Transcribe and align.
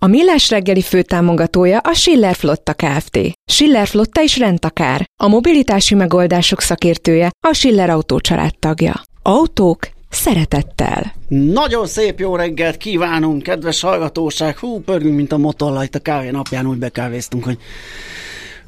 A 0.00 0.06
Millás 0.06 0.50
reggeli 0.50 0.82
főtámogatója 0.82 1.78
a 1.78 1.92
Schiller 1.92 2.34
Flotta 2.34 2.74
Kft. 2.74 3.18
Schiller 3.44 3.86
Flotta 3.86 4.22
is 4.22 4.38
rendtakár. 4.38 5.04
A 5.22 5.28
mobilitási 5.28 5.94
megoldások 5.94 6.60
szakértője 6.60 7.30
a 7.48 7.52
Schiller 7.52 7.90
Autó 7.90 8.20
tagja. 8.58 9.02
Autók 9.22 9.88
szeretettel. 10.10 11.12
Nagyon 11.28 11.86
szép 11.86 12.18
jó 12.18 12.36
reggelt 12.36 12.76
kívánunk, 12.76 13.42
kedves 13.42 13.80
hallgatóság! 13.80 14.58
Hú, 14.58 14.80
pörgünk, 14.80 15.16
mint 15.16 15.32
a 15.32 15.38
motorla, 15.38 15.84
itt 15.84 15.94
a 15.94 15.98
kávé 15.98 16.30
napján 16.30 16.66
úgy 16.66 16.78
bekávéztunk, 16.78 17.44
hogy... 17.44 17.58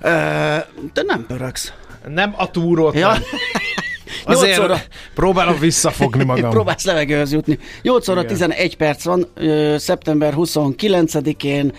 Ö, 0.01 0.09
te 0.93 1.03
nem 1.07 1.25
pörögsz. 1.27 1.73
Nem 2.09 2.35
a 2.37 2.51
túrót, 2.51 2.95
Ja. 2.95 3.13
Azért 4.25 4.59
óra. 4.59 4.81
próbálom 5.15 5.59
visszafogni 5.59 6.25
magam. 6.33 6.51
Próbálsz 6.51 6.85
levegőhöz 6.85 7.33
jutni. 7.33 7.59
8 7.83 8.09
óra 8.09 8.21
Igen. 8.21 8.33
11 8.33 8.77
perc 8.77 9.05
van, 9.05 9.27
ö, 9.35 9.75
szeptember 9.79 10.35
29-én, 10.37 11.73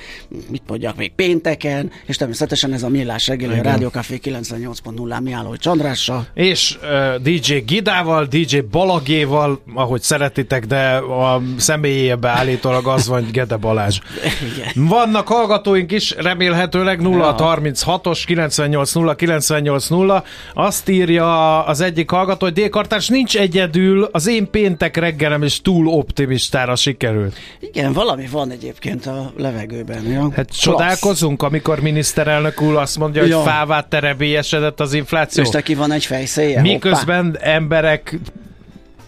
mit 0.49 0.61
mondjak 0.67 0.95
még, 0.95 1.11
pénteken, 1.15 1.91
és 2.05 2.17
természetesen 2.17 2.73
ez 2.73 2.83
a 2.83 2.89
Millás 2.89 3.27
reggeli, 3.27 3.59
a. 3.59 3.63
Rádió 3.63 3.89
Café 3.89 4.19
98.0-án 4.23 5.21
Miálló 5.21 5.55
Csandrással. 5.55 6.27
És 6.33 6.77
uh, 6.81 7.15
DJ 7.21 7.53
Gidával, 7.57 8.25
DJ 8.25 8.57
Balagéval, 8.71 9.61
ahogy 9.73 10.01
szeretitek, 10.01 10.65
de 10.65 10.95
a 10.95 11.41
személyébe 11.57 12.29
állítólag 12.29 12.87
az 12.87 13.07
van, 13.07 13.27
Gede 13.31 13.55
Balázs. 13.57 13.99
Igen. 14.55 14.87
Vannak 14.87 15.27
hallgatóink 15.27 15.91
is, 15.91 16.15
remélhetőleg 16.17 16.99
0636-os 17.03 18.21
980 18.25 19.15
980. 19.15 20.23
Azt 20.53 20.89
írja 20.89 21.63
az 21.65 21.81
egyik 21.81 22.09
hallgató, 22.09 22.30
hogy 22.39 22.53
Dékartárs 22.53 23.07
nincs 23.07 23.37
egyedül, 23.37 24.09
az 24.11 24.27
én 24.27 24.49
péntek 24.49 24.97
reggelem 24.97 25.43
is 25.43 25.61
túl 25.61 25.87
optimistára 25.87 26.75
sikerült. 26.75 27.35
Igen, 27.59 27.93
valami 27.93 28.27
van 28.31 28.51
egyébként 28.51 29.05
a 29.05 29.33
levegőben. 29.37 30.03
Ja. 30.05 30.21
Hát 30.21 30.45
Klassz. 30.45 30.59
csodálkozunk, 30.59 31.43
amikor 31.43 31.79
miniszterelnök 31.79 32.61
úr 32.61 32.75
azt 32.75 32.97
mondja, 32.97 33.21
hogy 33.21 33.29
Ja. 33.29 33.39
fává 33.41 33.81
terebélyesedett 33.87 34.79
az 34.79 34.93
infláció. 34.93 35.43
És 35.43 35.49
neki 35.49 35.75
van 35.75 35.91
egy 35.91 36.05
fejszéje. 36.05 36.61
Miközben 36.61 37.37
emberek 37.39 38.19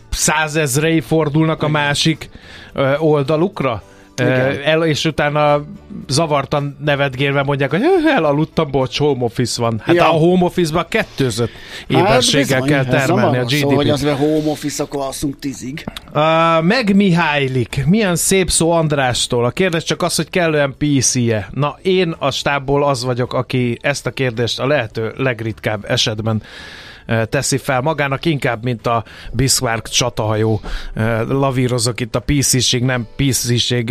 százezrei 0.10 1.00
fordulnak 1.00 1.64
a 1.64 1.68
másik 1.68 2.30
ö, 2.74 2.96
oldalukra, 2.98 3.84
Igen. 4.16 4.62
el, 4.64 4.86
és 4.86 5.06
utána 5.06 5.64
zavartan 6.08 6.78
nevetgélve 6.86 7.44
mondják, 7.44 7.70
hogy 7.70 7.80
"Hö, 7.82 8.10
elaludtam, 8.16 8.72
bocs, 8.72 8.98
home 8.98 9.24
office 9.24 9.62
van. 9.62 9.82
Hát 9.84 9.96
Ja. 9.96 10.04
a 10.10 10.12
home 10.18 10.44
office-ban 10.46 10.86
kettőzött 10.90 11.52
éberséggel 11.88 12.62
bizony, 12.62 12.70
kell 12.84 12.94
ez 12.96 13.06
termelni 13.06 13.38
a 13.38 13.44
GDP-t. 13.44 13.60
Szóval, 13.60 14.16
hogy 14.16 14.28
home 14.28 14.50
office, 14.50 14.84
akkor 14.84 15.02
alszunk 15.02 15.40
tízig. 15.40 15.84
Uh, 16.14 16.62
meg 16.62 16.96
Mihálylik. 16.96 17.84
Milyen 17.86 18.16
szép 18.16 18.50
szó 18.50 18.72
Andrástól. 18.72 19.46
A 19.46 19.50
kérdés 19.52 19.84
csak 19.84 20.02
az, 20.02 20.16
hogy 20.16 20.30
kellően 20.30 20.76
PC-je. 20.78 21.48
Na, 21.52 21.78
én 21.82 22.16
a 22.20 22.32
stábból 22.32 22.84
az 22.84 23.04
vagyok, 23.04 23.34
aki 23.34 23.78
ezt 23.82 24.06
a 24.06 24.12
kérdést 24.12 24.60
a 24.60 24.68
lehető 24.68 25.14
legritkább 25.18 25.86
esetben 25.88 26.42
teszi 27.30 27.58
fel 27.58 27.82
magának, 27.82 28.26
inkább, 28.26 28.64
mint 28.64 28.88
a 28.88 29.04
Bismarck 29.32 29.88
csatahajó. 29.88 30.62
Lavírozok 31.28 32.00
itt 32.00 32.16
a 32.16 32.20
PC-ség, 32.20 32.84
nem 32.84 33.08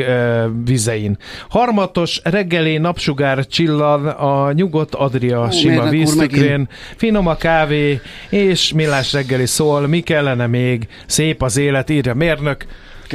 uh, 0.01 0.45
vizein. 0.65 1.19
Harmatos 1.49 2.21
reggeli 2.25 2.79
napsugár 2.79 3.47
csillan 3.47 4.07
a 4.07 4.53
nyugodt 4.53 4.95
Adria 4.95 5.51
sima 5.51 5.83
mérnök 5.83 5.85
úr, 5.85 5.91
víztükrén, 5.91 6.69
finom 6.97 7.27
a 7.27 7.37
kávé, 7.37 8.01
és 8.29 8.73
millás 8.73 9.13
reggeli 9.13 9.47
szól, 9.47 9.87
mi 9.87 10.01
kellene 10.01 10.47
még, 10.47 10.87
szép 11.07 11.43
az 11.43 11.57
élet, 11.57 11.91
írja 11.91 12.15
mérnök, 12.15 12.67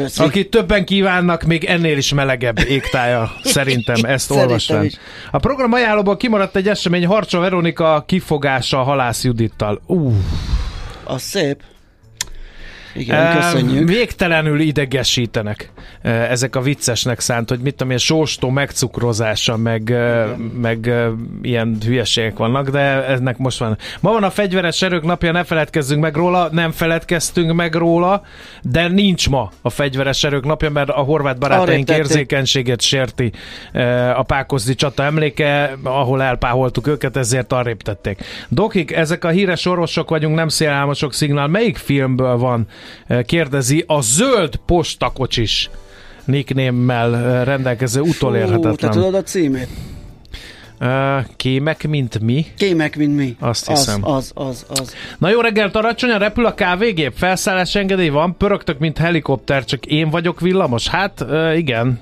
Köszi. 0.03 0.23
aki 0.23 0.49
többen 0.49 0.85
kívánnak, 0.85 1.43
még 1.43 1.63
ennél 1.63 1.97
is 1.97 2.13
melegebb 2.13 2.59
égtája, 2.59 3.31
szerintem 3.43 3.95
ezt 4.15 4.31
olvastam. 4.31 4.87
A 5.31 5.37
program 5.37 5.73
ajánlóból 5.73 6.17
kimaradt 6.17 6.55
egy 6.55 6.67
esemény, 6.67 7.05
Harcsa 7.05 7.39
Veronika 7.39 8.03
kifogása 8.07 8.83
Halász 8.83 9.23
Judittal. 9.23 9.81
Ú, 9.85 10.13
Az 11.03 11.21
szép. 11.21 11.61
Igen, 12.95 13.35
köszönjük. 13.35 13.87
Végtelenül 13.87 14.59
idegesítenek 14.59 15.71
ezek 16.01 16.55
a 16.55 16.61
viccesnek 16.61 17.19
szánt, 17.19 17.49
hogy 17.49 17.59
mit 17.59 17.75
tudom 17.75 17.91
én, 17.91 17.97
sóstó 17.97 18.49
megcukrozása, 18.49 19.57
meg, 19.57 19.95
meg 20.53 20.93
ilyen 21.41 21.77
hülyeségek 21.85 22.37
vannak, 22.37 22.69
de 22.69 23.05
ennek 23.05 23.37
most 23.37 23.59
van. 23.59 23.77
Ma 23.99 24.11
van 24.11 24.23
a 24.23 24.29
fegyveres 24.29 24.81
erők 24.81 25.03
napja, 25.03 25.31
ne 25.31 25.43
feledkezzünk 25.43 26.01
meg 26.01 26.15
róla, 26.15 26.49
nem 26.51 26.71
feledkeztünk 26.71 27.53
meg 27.53 27.75
róla, 27.75 28.21
de 28.61 28.87
nincs 28.87 29.29
ma 29.29 29.51
a 29.61 29.69
fegyveres 29.69 30.23
erők 30.23 30.45
napja, 30.45 30.69
mert 30.69 30.89
a 30.89 31.01
horvát 31.01 31.39
barátaink 31.39 31.89
érzékenységet 31.89 32.81
sérti 32.81 33.31
a 34.15 34.23
Pákozdi 34.23 34.75
csata 34.75 35.03
emléke, 35.03 35.77
ahol 35.83 36.21
elpáholtuk 36.21 36.87
őket, 36.87 37.17
ezért 37.17 37.53
arrébb 37.53 37.81
tették. 37.81 38.23
Dokik, 38.49 38.91
ezek 38.91 39.23
a 39.23 39.29
híres 39.29 39.65
orvosok 39.65 40.09
vagyunk, 40.09 40.35
nem 40.35 40.47
szélálmosok 40.47 41.13
szignál. 41.13 41.47
Melyik 41.47 41.77
filmből 41.77 42.37
van? 42.37 42.67
Kérdezi 43.25 43.83
a 43.87 44.01
zöld 44.01 44.55
postakocsis 44.65 45.69
nicknémmel 46.27 47.43
rendelkező 47.43 47.99
Fú, 47.99 48.05
te 48.05 48.09
utolérhetetlen. 48.15 48.91
tudod 48.91 49.13
a 49.15 49.23
címét? 49.23 49.67
Kémek, 51.35 51.87
mint 51.87 52.19
mi? 52.19 52.45
Kémek, 52.57 52.97
mint 52.97 53.15
mi. 53.15 53.35
Azt 53.39 53.69
az, 53.69 53.77
hiszem. 53.77 54.05
Az, 54.05 54.31
az, 54.35 54.65
az. 54.69 54.93
Na 55.17 55.29
jó 55.29 55.39
reggelt, 55.39 55.75
Aracsonyan, 55.75 56.19
repül 56.19 56.45
a 56.45 56.53
kávégép, 56.53 57.13
felszállás 57.15 57.75
engedély 57.75 58.09
van, 58.09 58.37
pörögtök, 58.37 58.79
mint 58.79 58.97
helikopter, 58.97 59.65
csak 59.65 59.85
én 59.85 60.09
vagyok 60.09 60.39
villamos. 60.39 60.87
Hát 60.87 61.25
igen, 61.55 61.99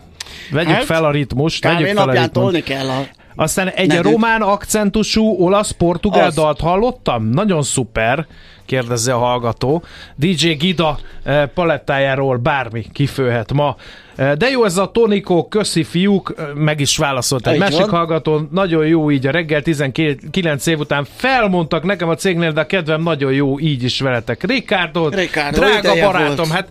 vegyük 0.52 0.72
Hát, 0.74 0.84
fel 0.84 1.06
a 1.06 1.12
ritmust, 1.12 1.62
Kávé 1.62 1.84
fel 1.94 1.98
a 1.98 2.06
napján 2.06 2.24
ritmust. 2.24 2.32
tolni 2.34 2.62
kell 2.64 2.88
a... 2.90 3.04
Aztán 3.36 3.68
egy 3.68 3.88
Nedűt. 3.88 4.12
román 4.12 4.42
akcentusú 4.42 5.24
olasz-portugál 5.26 6.28
Az. 6.28 6.36
dalt 6.36 6.60
hallottam? 6.60 7.30
Nagyon 7.30 7.62
szuper, 7.64 8.28
kérdezi 8.66 9.12
a 9.12 9.18
hallgató. 9.18 9.84
DJ 10.16 10.52
Gida 10.52 11.00
eh, 11.24 11.46
palettájáról 11.46 12.38
bármi 12.38 12.86
kifőhet 12.94 13.54
ma. 13.54 13.76
Eh, 14.16 14.34
De 14.34 14.50
jó 14.50 14.64
ez 14.66 14.78
a 14.78 14.92
Tonikó, 14.92 15.48
köszi 15.48 15.84
fiúk, 15.84 16.34
eh, 16.38 16.46
meg 16.56 16.80
is 16.80 16.98
válaszolt 16.98 17.48
egy 17.48 17.60
másik 17.60 17.80
van. 17.80 17.90
hallgató, 17.90 18.48
nagyon 18.52 18.88
jó 18.88 19.12
így 19.12 19.28
a 19.28 19.32
reggel 19.32 19.62
19 19.62 20.66
év 20.66 20.80
után 20.80 21.06
felmondtak 21.16 21.84
nekem 21.84 22.10
a 22.10 22.16
cégnél, 22.16 22.52
de 22.52 22.62
a 22.62 22.66
kedvem 22.66 23.02
nagyon 23.02 23.34
jó 23.34 23.60
így 23.60 23.84
is 23.84 24.00
veletek. 24.00 24.44
Ricardo, 24.44 25.10
drága 25.10 25.94
barátom, 25.94 26.36
volt. 26.36 26.50
hát 26.50 26.68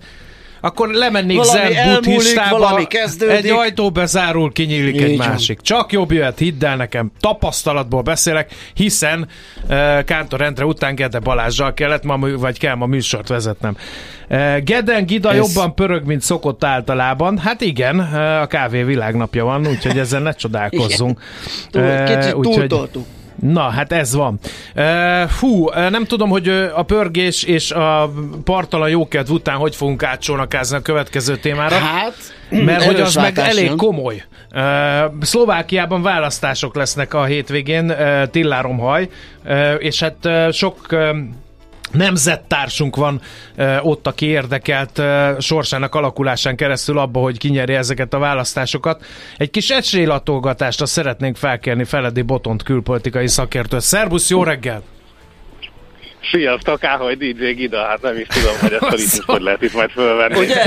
akkor 0.64 0.88
lemennék 0.90 1.36
Valami 1.36 1.74
zen 1.74 1.92
buddhistába, 1.92 2.80
egy 3.28 3.48
ajtó 3.48 3.90
bezárul, 3.90 4.52
kinyílik 4.52 4.94
Így 4.94 5.02
egy 5.02 5.16
van. 5.16 5.28
másik. 5.28 5.60
Csak 5.60 5.92
jobb 5.92 6.12
jöhet, 6.12 6.38
hidd 6.38 6.64
el 6.64 6.76
nekem, 6.76 7.10
tapasztalatból 7.20 8.02
beszélek, 8.02 8.54
hiszen 8.74 9.28
uh, 9.68 10.04
Kántor 10.04 10.40
Endre 10.40 10.64
után 10.64 10.94
Gede 10.94 11.18
Balázsjal 11.18 11.74
kellett 11.74 12.04
ma, 12.04 12.18
vagy 12.18 12.58
kell 12.58 12.74
ma 12.74 12.86
műsort 12.86 13.28
vezetnem. 13.28 13.76
Uh, 14.28 14.58
Geden 14.58 15.06
Gida 15.06 15.30
Ez- 15.32 15.36
jobban 15.36 15.74
pörög, 15.74 16.04
mint 16.04 16.20
szokott 16.20 16.64
általában. 16.64 17.38
Hát 17.38 17.60
igen, 17.60 17.98
uh, 17.98 18.40
a 18.40 18.46
kávé 18.46 18.82
világnapja 18.82 19.44
van, 19.44 19.66
úgyhogy 19.66 19.98
ezzel 19.98 20.20
ne 20.20 20.32
csodálkozzunk. 20.32 21.20
Túl, 21.70 22.04
kicsit 22.04 22.32
túltoltuk. 22.40 23.06
Na, 23.52 23.68
hát 23.70 23.92
ez 23.92 24.14
van. 24.14 24.38
Fú, 25.28 25.68
nem 25.70 26.04
tudom, 26.04 26.28
hogy 26.28 26.48
a 26.74 26.82
pörgés 26.82 27.42
és 27.42 27.70
a 27.70 28.12
partalan 28.44 28.88
jókedv 28.88 29.30
után 29.30 29.56
hogy 29.56 29.76
fogunk 29.76 30.02
átcsónakázni 30.02 30.76
a 30.76 30.80
következő 30.80 31.36
témára. 31.36 31.76
Hát, 31.76 32.14
Mert 32.50 32.84
hogy 32.84 33.00
az 33.00 33.14
meg 33.14 33.38
elég 33.38 33.64
jön. 33.64 33.76
komoly. 33.76 34.24
Szlovákiában 35.20 36.02
választások 36.02 36.74
lesznek 36.74 37.14
a 37.14 37.24
hétvégén, 37.24 37.94
Tilláromhaj, 38.30 39.08
és 39.78 40.00
hát 40.00 40.52
sok 40.52 40.86
nemzettársunk 41.92 42.96
van 42.96 43.20
ott, 43.82 44.06
aki 44.06 44.26
érdekelt 44.26 44.98
uh, 44.98 45.40
sorsának 45.40 45.94
alakulásán 45.94 46.56
keresztül 46.56 46.98
abba, 46.98 47.20
hogy 47.20 47.38
kinyeri 47.38 47.74
ezeket 47.74 48.14
a 48.14 48.18
választásokat. 48.18 49.04
Egy 49.36 49.50
kis 49.50 49.70
esélylatolgatásra 49.70 50.86
szeretnénk 50.86 51.36
felkérni 51.36 51.84
Feledi 51.84 52.22
Botont 52.22 52.62
külpolitikai 52.62 53.28
szakértőt. 53.28 53.80
Szerbusz, 53.80 54.30
jó 54.30 54.42
reggel! 54.42 54.82
Sziasztok, 56.30 56.84
áhogy 56.84 57.18
DJ 57.18 57.50
Gida, 57.50 57.84
hát 57.84 58.02
nem 58.02 58.16
is 58.18 58.26
tudom, 58.26 58.58
hogy 58.60 58.72
ezt 58.72 58.82
a 58.82 58.90
ritmust 58.96 59.22
hogy 59.24 59.42
lehet 59.42 59.62
itt 59.62 59.72
majd 59.72 59.90
fölvenni. 59.90 60.38
Ugye? 60.38 60.62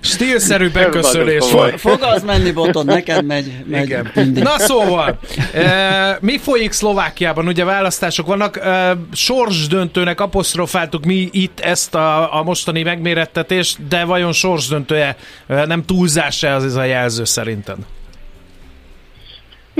Stílszerű 0.00 0.70
beköszönés 0.70 1.50
volt. 1.52 1.80
Fog 1.80 2.02
az 2.02 2.22
menni, 2.22 2.50
boton, 2.52 2.84
neked 2.84 3.24
megy, 3.24 3.52
megy 3.66 3.84
Igen. 3.84 4.10
mindig. 4.14 4.42
Na 4.42 4.58
szóval, 4.58 5.18
e, 5.54 6.18
mi 6.20 6.38
folyik 6.38 6.72
Szlovákiában? 6.72 7.46
Ugye 7.46 7.64
választások 7.64 8.26
vannak, 8.26 8.56
e, 8.56 8.96
sorsdöntőnek 9.12 10.20
apostrofáltuk 10.20 11.04
mi 11.04 11.28
itt 11.32 11.60
ezt 11.60 11.94
a, 11.94 12.38
a 12.38 12.42
mostani 12.42 12.82
megmérettetést, 12.82 13.86
de 13.88 14.04
vajon 14.04 14.32
sorsdöntője 14.32 15.16
e, 15.46 15.66
nem 15.66 15.84
túlzás-e 15.84 16.54
az 16.54 16.64
ez 16.64 16.74
a 16.74 16.84
jelző 16.84 17.24
szerinted? 17.24 17.76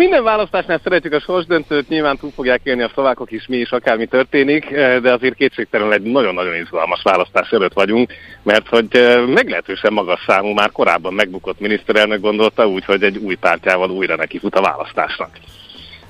Minden 0.00 0.24
választásnál 0.24 0.80
szeretjük 0.82 1.12
a 1.12 1.20
sorsdöntőt, 1.20 1.88
nyilván 1.88 2.16
túl 2.16 2.30
fogják 2.34 2.60
élni 2.62 2.82
a 2.82 2.90
szlovákok 2.92 3.30
is, 3.30 3.46
mi 3.46 3.56
is, 3.56 3.70
akármi 3.70 4.06
történik, 4.06 4.70
eh, 4.70 5.00
de 5.00 5.12
azért 5.12 5.34
kétségtelenül 5.34 5.92
egy 5.92 6.02
nagyon-nagyon 6.02 6.54
izgalmas 6.54 7.02
választás 7.02 7.50
előtt 7.50 7.72
vagyunk, 7.72 8.12
mert 8.42 8.68
hogy 8.68 8.86
eh, 8.90 9.26
meglehetősen 9.26 9.92
magas 9.92 10.20
számú, 10.26 10.48
már 10.48 10.70
korábban 10.72 11.14
megbukott 11.14 11.60
miniszterelnök 11.60 12.20
gondolta 12.20 12.66
úgy, 12.68 12.84
hogy 12.84 13.02
egy 13.02 13.16
új 13.16 13.34
pártjával 13.34 13.90
újra 13.90 14.16
neki 14.16 14.38
fut 14.38 14.54
a 14.54 14.60
választásnak. 14.60 15.30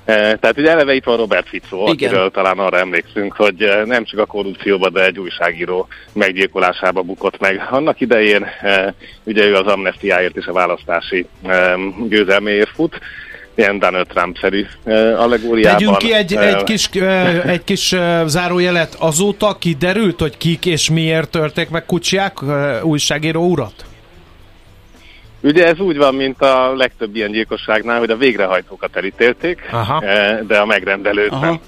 Eh, 0.05 0.15
Tehát 0.15 0.57
ugye 0.57 0.69
eleve 0.69 0.93
itt 0.93 1.03
van 1.03 1.17
Robert 1.17 1.47
Fico, 1.47 1.77
Igen. 1.77 2.09
akiről 2.09 2.31
talán 2.31 2.59
arra 2.59 2.77
emlékszünk, 2.77 3.33
hogy 3.33 3.71
nem 3.85 4.03
csak 4.03 4.19
a 4.19 4.25
korrupcióba, 4.25 4.89
de 4.89 5.05
egy 5.05 5.19
újságíró 5.19 5.87
meggyilkolásába 6.13 7.01
bukott 7.01 7.39
meg. 7.39 7.67
Annak 7.69 7.99
idején 7.99 8.45
ugye 9.23 9.45
ő 9.45 9.55
az 9.55 9.67
amnestiáért 9.67 10.37
és 10.37 10.45
a 10.45 10.53
választási 10.53 11.25
győzelméért 12.07 12.69
fut, 12.69 12.99
ilyen 13.61 13.79
Donald 13.79 14.07
Trump-szerű 14.07 14.65
allegóriában. 15.17 15.77
Tegyünk 15.77 15.97
ki 15.97 16.13
egy, 16.13 16.35
egy 16.35 16.63
kis, 16.63 16.89
egy 17.45 17.63
kis 17.63 17.95
zárójelet. 18.25 18.95
Azóta 18.99 19.57
kiderült, 19.59 20.19
hogy 20.19 20.37
kik 20.37 20.65
és 20.65 20.89
miért 20.89 21.29
törték 21.29 21.69
meg 21.69 21.85
kucsják 21.85 22.37
e, 22.47 22.83
újságíró 22.83 23.43
urat? 23.49 23.85
Ugye 25.41 25.65
ez 25.65 25.79
úgy 25.79 25.97
van, 25.97 26.15
mint 26.15 26.41
a 26.41 26.75
legtöbb 26.75 27.15
ilyen 27.15 27.31
gyilkosságnál, 27.31 27.99
hogy 27.99 28.09
a 28.09 28.17
végrehajtókat 28.17 28.95
elítélték, 28.95 29.69
Aha. 29.71 30.03
de 30.47 30.57
a 30.57 30.65
megrendelőt 30.65 31.31
Aha. 31.31 31.45
nem. 31.45 31.59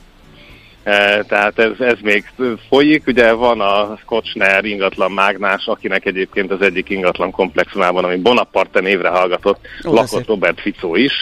Eh, 0.84 1.19
Tehát 1.28 1.60
ez, 1.60 1.72
ez 1.80 1.98
még 2.01 2.25
folyik, 2.69 3.07
ugye 3.07 3.31
van 3.31 3.62
a 3.62 3.98
Kocsner 4.06 4.66
ingatlan 4.66 5.12
mágnás, 5.12 5.66
akinek 5.66 6.06
egyébként 6.06 6.51
az 6.51 6.62
egyik 6.62 6.89
ingatlan 6.89 7.31
komplexumában, 7.31 8.04
ami 8.04 8.16
Bonaparte 8.16 8.80
névre 8.80 9.10
hallgatott, 9.10 9.60
Ó, 9.88 9.94
lakott 9.94 10.07
szép. 10.07 10.28
Robert 10.28 10.62
Fico 10.62 10.96
is. 10.96 11.13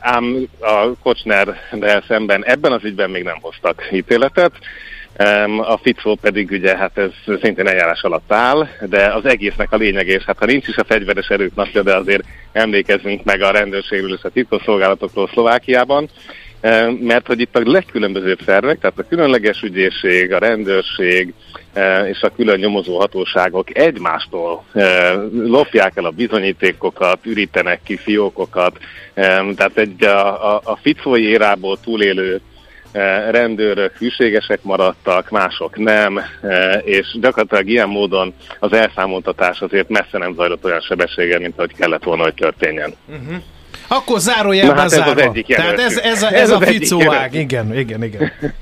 Ám 0.00 0.48
a 0.60 0.92
Kocsnerrel 1.02 2.04
szemben 2.08 2.44
ebben 2.44 2.72
az 2.72 2.84
ügyben 2.84 3.10
még 3.10 3.22
nem 3.22 3.38
hoztak 3.40 3.88
ítéletet. 3.92 4.52
A 5.58 5.76
Ficó 5.82 6.14
pedig 6.14 6.50
ugye 6.50 6.76
hát 6.76 6.98
ez 6.98 7.10
szintén 7.42 7.66
eljárás 7.66 8.02
alatt 8.02 8.32
áll, 8.32 8.68
de 8.88 9.06
az 9.06 9.24
egésznek 9.24 9.72
a 9.72 9.76
lényege, 9.76 10.12
és 10.12 10.24
hát 10.24 10.38
ha 10.38 10.46
nincs 10.46 10.68
is 10.68 10.76
a 10.76 10.84
fegyveres 10.84 11.28
erők 11.28 11.54
napja, 11.54 11.82
de 11.82 11.96
azért 11.96 12.24
emlékezzünk 12.52 13.24
meg 13.24 13.42
a 13.42 13.50
rendőrségről 13.50 14.14
és 14.14 14.22
a 14.22 14.28
titkosszolgálatokról 14.28 15.28
Szlovákiában, 15.32 16.08
mert 17.00 17.26
hogy 17.26 17.40
itt 17.40 17.56
a 17.56 17.60
legkülönbözőbb 17.64 18.40
szervek, 18.46 18.78
tehát 18.78 18.98
a 18.98 19.08
különleges 19.08 19.62
ügyészség, 19.62 20.32
a 20.32 20.38
rendőrség 20.38 21.34
és 22.10 22.20
a 22.20 22.32
külön 22.36 22.58
nyomozó 22.58 22.98
hatóságok 22.98 23.78
egymástól 23.78 24.64
e, 24.72 25.12
lopják 25.32 25.96
el 25.96 26.04
a 26.04 26.10
bizonyítékokat, 26.10 27.18
ürítenek 27.26 27.80
ki 27.84 27.96
fiókokat, 27.96 28.78
Em, 29.14 29.54
tehát 29.54 29.78
egy 29.78 30.04
a, 30.04 30.54
a, 30.54 30.60
a 30.64 30.76
ficói 30.82 31.24
érából 31.28 31.78
túlélő 31.80 32.40
e, 32.92 33.30
rendőrök 33.30 33.96
hűségesek 33.96 34.62
maradtak, 34.62 35.30
mások 35.30 35.76
nem, 35.76 36.18
e, 36.42 36.72
és 36.84 37.16
gyakorlatilag 37.20 37.68
ilyen 37.68 37.88
módon 37.88 38.34
az 38.58 38.72
elszámoltatás 38.72 39.60
azért 39.60 39.88
messze 39.88 40.18
nem 40.18 40.34
zajlott 40.34 40.64
olyan 40.64 40.80
sebességgel, 40.80 41.38
mint 41.38 41.54
ahogy 41.56 41.74
kellett 41.74 42.02
volna, 42.04 42.22
hogy 42.22 42.34
történjen. 42.34 42.94
Akkor 43.88 44.18
zárójelben 44.18 44.74
Na 44.74 44.80
hát 44.80 44.92
ez 44.92 45.06
az 45.08 45.18
egyik 45.18 45.46
Tehát 45.46 45.78
ez, 45.78 45.96
jelöltünk. 45.96 46.04
ez, 46.14 46.22
a, 46.22 46.26
Ez 46.26 46.32
ez 46.32 46.50
a 46.50 46.60
ficóág. 46.60 47.04
jelöltünk. 47.04 47.34
Igen, 47.34 47.76
igen, 47.78 48.04
igen. 48.04 48.32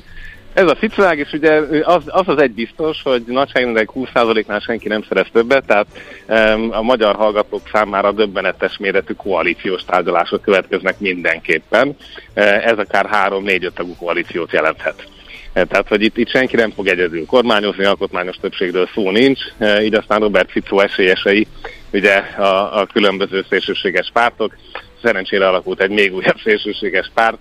Ez 0.58 0.68
a 0.68 0.76
ficvág, 0.76 1.18
és 1.18 1.32
ugye 1.32 1.52
az 1.82 2.02
az, 2.06 2.28
az 2.28 2.40
egy 2.40 2.50
biztos, 2.50 3.02
hogy 3.02 3.22
nagyságrendileg 3.26 3.90
20%-nál 3.94 4.58
senki 4.58 4.88
nem 4.88 5.04
szerez 5.08 5.26
többet, 5.32 5.64
tehát 5.66 5.86
um, 6.28 6.68
a 6.72 6.82
magyar 6.82 7.14
hallgatók 7.14 7.60
számára 7.72 8.12
döbbenetes 8.12 8.76
méretű 8.78 9.14
koalíciós 9.14 9.82
tárgyalások 9.84 10.42
következnek 10.42 10.98
mindenképpen. 10.98 11.88
Uh, 11.88 12.66
ez 12.66 12.78
akár 12.78 13.08
3-4-5 13.30 13.70
tagú 13.70 13.96
koalíciót 13.96 14.52
jelenthet. 14.52 15.08
Uh, 15.54 15.62
Tehát, 15.62 15.88
hogy 15.88 16.02
itt, 16.02 16.16
itt 16.16 16.30
senki 16.30 16.56
nem 16.56 16.70
fog 16.70 16.86
egyedül 16.86 17.26
kormányozni, 17.26 17.84
alkotmányos 17.84 18.36
többségről 18.36 18.88
szó 18.94 19.10
nincs, 19.10 19.40
uh, 19.58 19.84
így 19.84 19.94
aztán 19.94 20.20
Robert 20.20 20.50
Fico 20.50 20.78
esélyesei, 20.78 21.46
ugye 21.92 22.16
a, 22.16 22.80
a 22.80 22.86
különböző 22.92 23.44
szélsőséges 23.48 24.10
pártok, 24.12 24.54
szerencsére 25.02 25.48
alakult 25.48 25.80
egy 25.80 25.90
még 25.90 26.14
újabb 26.14 26.38
szélsőséges 26.44 27.10
párt, 27.14 27.38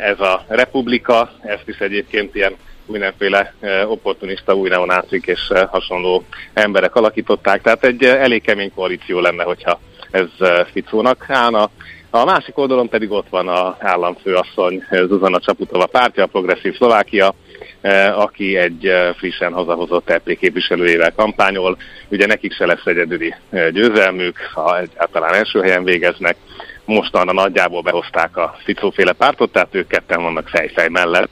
ez 0.00 0.20
a 0.20 0.44
Republika, 0.48 1.30
ezt 1.42 1.68
is 1.68 1.78
egyébként 1.78 2.34
ilyen 2.34 2.56
mindenféle 2.86 3.54
eh, 3.60 3.90
opportunista 3.90 4.54
új 4.54 4.68
neonácik 4.68 5.26
és 5.26 5.48
eh, 5.48 5.66
hasonló 5.68 6.24
emberek 6.52 6.94
alakították, 6.94 7.62
tehát 7.62 7.84
egy 7.84 8.04
eh, 8.04 8.22
elég 8.22 8.42
kemény 8.42 8.72
koalíció 8.74 9.20
lenne, 9.20 9.42
hogyha 9.42 9.80
ez 10.10 10.26
eh, 10.38 10.66
Ficónak 10.72 11.24
állna. 11.28 11.70
A 12.10 12.24
másik 12.24 12.58
oldalon 12.58 12.88
pedig 12.88 13.10
ott 13.10 13.28
van 13.28 13.48
a 13.48 13.76
államfőasszony 13.78 14.84
eh, 14.88 15.00
Zuzana 15.06 15.40
Csaputova 15.40 15.86
pártja, 15.86 16.22
a 16.22 16.26
Progresszív 16.26 16.76
Szlovákia, 16.76 17.34
eh, 17.80 18.18
aki 18.18 18.56
egy 18.56 18.86
eh, 18.86 19.14
frissen 19.16 19.52
hazahozott 19.52 20.10
EP 20.10 20.36
képviselőjével 20.38 21.12
kampányol. 21.14 21.76
Ugye 22.08 22.26
nekik 22.26 22.52
se 22.52 22.66
lesz 22.66 22.84
egyedüli 22.84 23.34
eh, 23.50 23.70
győzelmük, 23.70 24.36
ha 24.54 24.78
egyáltalán 24.78 25.34
első 25.34 25.60
helyen 25.60 25.84
végeznek. 25.84 26.36
Mostanra 26.88 27.32
nagyjából 27.32 27.82
behozták 27.82 28.36
a 28.36 28.54
Ficóféle 28.64 29.12
pártot, 29.12 29.52
tehát 29.52 29.74
ők 29.74 29.86
ketten 29.86 30.22
vannak 30.22 30.48
fejfej 30.48 30.88
mellett. 30.88 31.30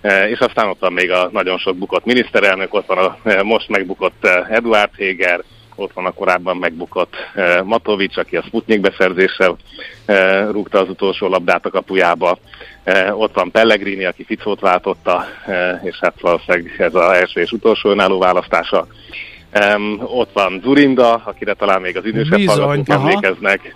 E, 0.00 0.28
És 0.28 0.38
aztán 0.38 0.68
ott 0.68 0.80
van 0.80 0.92
még 0.92 1.10
a 1.10 1.28
nagyon 1.32 1.58
sok 1.58 1.76
bukott 1.76 2.04
miniszterelnök, 2.04 2.74
ott 2.74 2.86
van 2.86 2.98
a 2.98 3.16
e, 3.24 3.42
most 3.42 3.68
megbukott 3.68 4.24
e, 4.24 4.46
Eduard 4.50 4.90
Heger, 4.98 5.42
ott 5.76 5.92
van 5.92 6.06
a 6.06 6.10
korábban 6.10 6.56
megbukott 6.56 7.14
Matovics, 7.64 8.16
aki 8.16 8.36
a 8.36 8.42
Sputnik 8.42 8.80
beszerzéssel 8.80 9.56
rúgta 10.50 10.78
az 10.78 10.88
utolsó 10.88 11.28
labdát 11.28 11.66
a 11.66 11.70
kapujába. 11.70 12.38
Ott 13.10 13.34
van 13.34 13.50
Pellegrini, 13.50 14.04
aki 14.04 14.24
Ficót 14.24 14.60
váltotta, 14.60 15.24
és 15.82 15.96
hát 16.00 16.20
valószínűleg 16.20 16.74
ez 16.78 16.94
az 16.94 17.10
első 17.10 17.40
és 17.40 17.52
utolsó 17.52 17.90
önálló 17.90 18.18
választása. 18.18 18.86
Um, 19.74 20.00
ott 20.00 20.32
van 20.32 20.60
Zurinda, 20.62 21.14
akire 21.24 21.54
talán 21.54 21.80
még 21.80 21.96
az 21.96 22.04
idősebb 22.04 22.46
hallgatók 22.46 22.88
emlékeznek. 22.88 23.74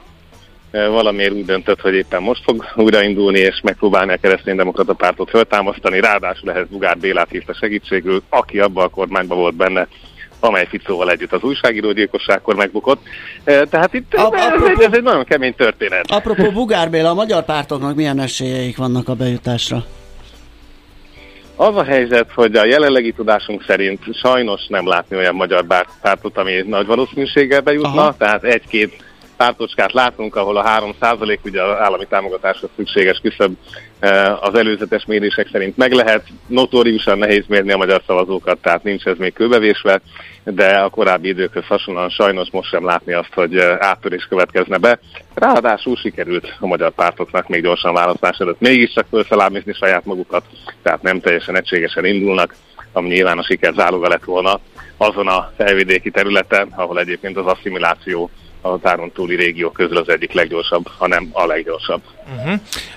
Valamiért 0.70 1.32
úgy 1.32 1.44
döntött, 1.44 1.80
hogy 1.80 1.94
éppen 1.94 2.22
most 2.22 2.42
fog 2.42 2.64
újraindulni, 2.76 3.38
és 3.38 3.60
megpróbálni 3.62 4.12
a 4.12 4.16
kereszténydemokrata 4.16 4.92
pártot 4.92 5.30
föltámasztani. 5.30 6.00
Ráadásul 6.00 6.50
ehhez 6.50 6.66
Bugár 6.70 6.98
Bélát 6.98 7.30
hívta 7.30 7.54
segítségül, 7.54 8.22
aki 8.28 8.58
abban 8.60 8.84
a 8.84 8.88
kormányban 8.88 9.38
volt 9.38 9.54
benne, 9.54 9.86
amely 10.40 10.66
Ficóval 10.66 11.10
együtt 11.10 11.32
az 11.32 11.42
újságírógyilkosságkor 11.42 12.54
megbukott. 12.54 13.02
E, 13.44 13.64
Tehát 13.64 13.94
itt 13.94 14.14
A- 14.14 14.34
ez, 14.36 14.62
egy, 14.62 14.82
ez 14.82 14.92
egy 14.92 15.02
nagyon 15.02 15.24
kemény 15.24 15.54
történet. 15.54 16.10
Apropó 16.10 16.50
Bugár 16.50 16.90
Béla, 16.90 17.10
a 17.10 17.14
magyar 17.14 17.44
pártoknak 17.44 17.94
milyen 17.94 18.18
esélyeik 18.20 18.76
vannak 18.76 19.08
a 19.08 19.14
bejutásra? 19.14 19.84
Az 21.56 21.76
a 21.76 21.84
helyzet, 21.84 22.32
hogy 22.34 22.56
a 22.56 22.64
jelenlegi 22.66 23.12
tudásunk 23.12 23.64
szerint 23.66 24.00
sajnos 24.22 24.66
nem 24.68 24.86
látni 24.86 25.16
olyan 25.16 25.34
magyar 25.34 25.64
pártot, 26.02 26.38
ami 26.38 26.62
nagy 26.66 26.86
valószínűséggel 26.86 27.60
bejutna. 27.60 27.88
Aha. 27.88 28.14
tehát 28.18 28.44
egy-két 28.44 29.06
pártocskát 29.38 29.92
látunk, 29.92 30.36
ahol 30.36 30.56
a 30.56 30.94
3% 31.00 31.38
ugye 31.44 31.62
az 31.62 31.78
állami 31.78 32.06
támogatásra 32.06 32.68
szükséges 32.76 33.18
küszöb 33.22 33.52
eh, 33.98 34.42
az 34.42 34.54
előzetes 34.54 35.04
mérések 35.04 35.48
szerint 35.52 35.76
meg 35.76 35.92
lehet. 35.92 36.26
Notóriusan 36.46 37.18
nehéz 37.18 37.44
mérni 37.48 37.72
a 37.72 37.76
magyar 37.76 38.02
szavazókat, 38.06 38.58
tehát 38.58 38.82
nincs 38.82 39.04
ez 39.04 39.16
még 39.18 39.32
kőbevésve, 39.32 40.00
de 40.44 40.78
a 40.78 40.88
korábbi 40.88 41.28
időkhöz 41.28 41.66
hasonlóan 41.66 42.08
sajnos 42.08 42.50
most 42.50 42.68
sem 42.68 42.84
látni 42.84 43.12
azt, 43.12 43.34
hogy 43.34 43.56
eh, 43.56 43.76
áttörés 43.80 44.26
következne 44.28 44.78
be. 44.78 44.98
Ráadásul 45.34 45.96
sikerült 45.96 46.56
a 46.60 46.66
magyar 46.66 46.90
pártoknak 46.90 47.48
még 47.48 47.62
gyorsan 47.62 47.94
választás 47.94 48.38
előtt 48.38 48.60
mégiscsak 48.60 49.06
felszalámizni 49.10 49.72
saját 49.72 50.04
magukat, 50.04 50.44
tehát 50.82 51.02
nem 51.02 51.20
teljesen 51.20 51.56
egységesen 51.56 52.04
indulnak, 52.04 52.54
ami 52.92 53.08
nyilván 53.08 53.38
a 53.38 53.44
siker 53.44 53.72
záloga 53.74 54.08
lett 54.08 54.24
volna 54.24 54.60
azon 54.96 55.28
a 55.28 55.52
felvidéki 55.56 56.10
területen, 56.10 56.72
ahol 56.76 56.98
egyébként 56.98 57.36
az 57.36 57.46
asszimiláció 57.46 58.30
a 58.60 58.68
határon 58.68 59.12
túli 59.12 59.36
régiók 59.36 59.72
közül 59.72 59.96
az 59.96 60.08
egyik 60.08 60.32
leggyorsabb, 60.32 60.86
hanem 60.98 61.28
a 61.32 61.46
leggyorsabb. 61.46 62.00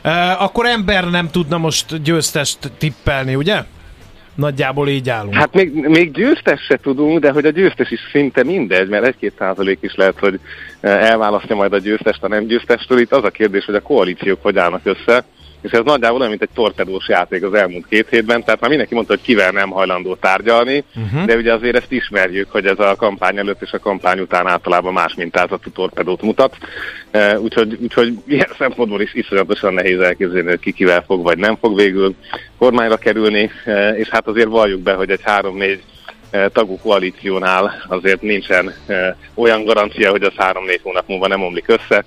E, 0.01 0.38
akkor 0.39 0.65
ember 0.65 1.10
nem 1.10 1.30
tudna 1.30 1.58
most 1.58 2.01
győztest 2.01 2.58
tippelni, 2.77 3.36
ugye? 3.36 3.63
Nagyjából 4.36 4.89
így 4.89 5.10
állunk. 5.10 5.34
Hát 5.34 5.53
még, 5.53 5.74
még 5.74 6.12
győztes 6.12 6.62
se 6.62 6.77
tudunk, 6.77 7.20
de 7.20 7.32
hogy 7.32 7.46
a 7.46 7.50
győztes 7.50 7.91
is 7.91 8.00
szinte 8.12 8.44
mindegy, 8.44 8.89
mert 8.89 9.06
egy-két 9.06 9.34
százalék 9.38 9.77
is 9.82 9.96
lehet, 9.96 10.20
hogy 10.20 10.39
eh, 10.80 11.10
elválasztja 11.10 11.56
majd 11.56 11.74
a 11.74 11.80
győztest 11.80 12.24
a 12.24 12.27
nem 12.27 12.46
győztestől. 12.46 13.00
Itt 13.00 13.12
az 13.12 13.24
a 13.24 13.30
kérdés, 13.30 13.65
hogy 13.65 13.75
a 13.75 13.82
koalíciók 13.82 14.44
hogy 14.44 14.58
állnak 14.58 14.82
össze. 14.84 15.24
És 15.62 15.72
ez 15.72 15.82
nagyjából 15.84 16.18
olyan, 16.18 16.30
mint 16.30 16.41
egy 16.41 16.50
torpedós 16.53 17.08
játék 17.08 17.44
az 17.44 17.53
elmúlt 17.53 17.88
két 17.89 18.08
hétben, 18.10 18.44
tehát 18.44 18.60
már 18.60 18.70
mindenki 18.70 18.94
mondta, 18.94 19.13
hogy 19.13 19.22
kivel 19.22 19.51
nem 19.51 19.70
hajlandó 19.70 20.15
tárgyalni, 20.15 20.84
uh-huh. 20.96 21.25
de 21.25 21.36
ugye 21.36 21.53
azért 21.53 21.75
ezt 21.75 21.91
ismerjük, 21.91 22.51
hogy 22.51 22.65
ez 22.65 22.80
a 22.80 22.96
kampány 22.96 23.38
előtt 23.38 23.62
és 23.62 23.72
a 23.72 23.80
kampány 23.80 24.20
után 24.20 24.48
általában 24.48 24.94
más 24.94 25.13
mintázatú 25.15 25.70
torpedót 25.70 26.22
mutat, 26.22 26.58
úgyhogy, 27.38 27.77
úgyhogy 27.82 28.13
ilyen 28.27 28.50
szempontból 28.58 29.01
is 29.01 29.13
iszonyatosan 29.13 29.74
nehéz 29.74 30.00
elképzelni, 30.00 30.50
hogy 30.50 30.60
ki 30.60 30.72
kivel 30.72 31.03
fog 31.08 31.24
vagy 31.24 31.38
nem 31.38 31.58
fog 31.62 31.75
végül 31.75 32.15
kormányra 32.58 32.98
kerülni, 32.98 33.51
és 33.96 34.10
hát 34.10 34.27
azért 34.27 34.48
valljuk 34.48 34.82
be, 34.82 34.94
hogy 34.94 35.10
egy 35.10 35.22
három-négy 35.24 35.82
tagú 36.53 36.77
koalíciónál 36.77 37.86
azért 37.88 38.22
nincsen 38.22 38.74
olyan 39.34 39.63
garancia, 39.63 40.10
hogy 40.10 40.24
az 40.24 40.34
három-négy 40.36 40.80
hónap 40.84 41.08
múlva 41.08 41.27
nem 41.27 41.44
omlik 41.44 41.68
össze. 41.68 42.06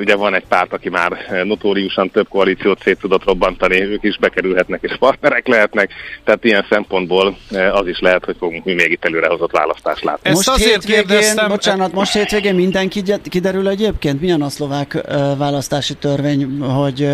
Ugye 0.00 0.16
van 0.16 0.34
egy 0.34 0.44
párt, 0.48 0.72
aki 0.72 0.88
már 0.88 1.42
notóriusan 1.44 2.10
több 2.10 2.28
koalíciót 2.28 2.80
szét 2.82 2.98
tudott 2.98 3.24
robbantani, 3.24 3.82
ők 3.82 4.02
is 4.02 4.18
bekerülhetnek 4.18 4.82
és 4.82 4.96
partnerek 4.98 5.46
lehetnek, 5.46 5.90
tehát 6.24 6.44
ilyen 6.44 6.66
szempontból 6.70 7.36
az 7.72 7.86
is 7.86 8.00
lehet, 8.00 8.24
hogy 8.24 8.36
fogunk 8.38 8.64
mi 8.64 8.72
még 8.74 8.90
itt 8.90 9.04
előrehozott 9.04 9.50
választást 9.50 10.04
látni. 10.04 10.30
Ezt 10.30 10.36
most 10.36 10.48
azért 10.48 10.84
kérdeztem... 10.84 11.48
Bocsánat, 11.48 11.92
most 11.92 12.12
hétvégén 12.12 12.54
mindenki 12.54 13.02
kiderül 13.22 13.68
egyébként? 13.68 14.20
Milyen 14.20 14.42
a 14.42 14.48
szlovák 14.48 15.00
választási 15.36 15.94
törvény, 15.94 16.58
hogy 16.60 17.08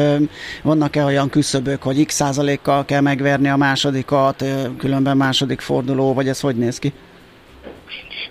vannak-e 0.63 1.05
olyan 1.05 1.31
küszöbök, 1.31 1.83
hogy 1.83 2.07
x 2.07 2.15
százalékkal 2.15 2.85
kell 2.85 3.01
megverni 3.01 3.49
a 3.49 3.57
másodikat, 3.57 4.45
különben 4.79 5.17
második 5.17 5.61
forduló, 5.61 6.15
vagy 6.15 6.29
ez 6.29 6.41
hogy 6.41 6.57
néz 6.57 6.79
ki? 6.79 6.93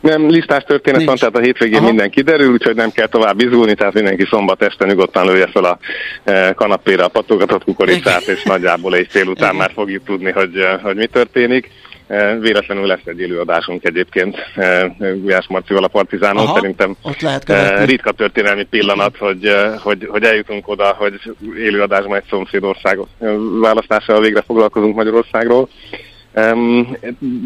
Nem, 0.03 0.29
listás 0.29 0.63
történet 0.63 0.99
Nincs. 0.99 1.09
van, 1.09 1.17
tehát 1.17 1.35
a 1.35 1.47
hétvégén 1.47 1.77
Aha. 1.77 1.87
minden 1.87 2.09
kiderül, 2.09 2.51
úgyhogy 2.51 2.75
nem 2.75 2.91
kell 2.91 3.07
tovább 3.07 3.41
izgulni, 3.41 3.73
tehát 3.73 3.93
mindenki 3.93 4.25
szombat 4.29 4.61
este 4.61 4.85
nyugodtan 4.85 5.25
lője 5.25 5.47
fel 5.47 5.63
a 5.63 5.77
e, 6.23 6.53
kanapéra 6.53 7.05
a 7.05 7.07
patogatott 7.07 7.63
kukoricát, 7.63 8.27
és 8.27 8.43
nagyjából 8.43 8.95
egy 8.95 9.07
fél 9.09 9.27
után 9.27 9.55
már 9.55 9.71
fogjuk 9.73 10.03
tudni, 10.03 10.31
hogy, 10.31 10.55
e, 10.57 10.79
hogy 10.83 10.95
mi 10.95 11.05
történik. 11.05 11.69
E, 12.07 12.39
véletlenül 12.39 12.85
lesz 12.85 13.05
egy 13.05 13.19
élőadásunk 13.19 13.83
egyébként 13.83 14.37
Gulyás 14.97 15.47
Marcival 15.47 15.83
a 15.83 15.87
Partizánon. 15.87 16.45
Aha, 16.45 16.55
Szerintem 16.55 16.95
ott 17.01 17.21
lehet 17.21 17.85
ritka 17.85 18.11
történelmi 18.11 18.63
pillanat, 18.63 19.17
hogy, 19.17 19.55
hogy, 19.79 20.07
hogy 20.09 20.23
eljutunk 20.23 20.67
oda, 20.67 20.95
hogy 20.97 21.13
élőadásban 21.57 22.17
egy 22.17 22.27
szomszédország 22.29 22.99
választással 23.61 24.21
végre 24.21 24.41
foglalkozunk 24.41 24.95
Magyarországról. 24.95 25.69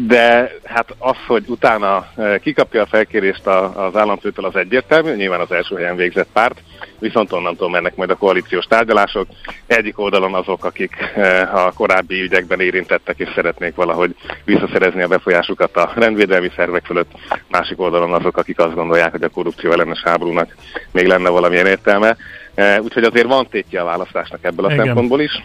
De 0.06 0.50
hát 0.64 0.94
az, 0.98 1.16
hogy 1.26 1.44
utána 1.46 2.06
e, 2.16 2.38
kikapja 2.38 2.82
a 2.82 2.86
felkérést 2.86 3.46
az 3.46 3.96
államfőtől 3.96 4.44
az 4.44 4.56
egyértelmű, 4.56 5.14
nyilván 5.14 5.40
az 5.40 5.52
első 5.52 5.76
helyen 5.76 5.96
végzett 5.96 6.28
párt, 6.32 6.62
viszont 6.98 7.32
onnantól 7.32 7.70
mennek 7.70 7.96
majd 7.96 8.10
a 8.10 8.16
koalíciós 8.16 8.64
tárgyalások. 8.64 9.26
Egyik 9.66 9.98
oldalon 9.98 10.34
azok, 10.34 10.64
akik 10.64 10.96
e, 11.14 11.50
a 11.52 11.72
korábbi 11.72 12.20
ügyekben 12.20 12.60
érintettek 12.60 13.18
és 13.18 13.28
szeretnék 13.34 13.74
valahogy 13.74 14.14
visszaszerezni 14.44 15.02
a 15.02 15.08
befolyásukat 15.08 15.76
a 15.76 15.92
rendvédelmi 15.94 16.50
szervek 16.56 16.84
fölött, 16.84 17.10
másik 17.48 17.80
oldalon 17.80 18.12
azok, 18.12 18.36
akik 18.36 18.58
azt 18.58 18.74
gondolják, 18.74 19.10
hogy 19.10 19.22
a 19.22 19.28
korrupció 19.28 19.72
ellenes 19.72 20.02
háborúnak 20.04 20.56
még 20.92 21.06
lenne 21.06 21.28
valamilyen 21.28 21.66
értelme. 21.66 22.16
E, 22.54 22.80
úgyhogy 22.80 23.04
azért 23.04 23.26
van 23.26 23.48
tétje 23.48 23.80
a 23.80 23.84
választásnak 23.84 24.44
ebből 24.44 24.64
a 24.64 24.72
Igen. 24.72 24.84
szempontból 24.84 25.20
is. 25.20 25.42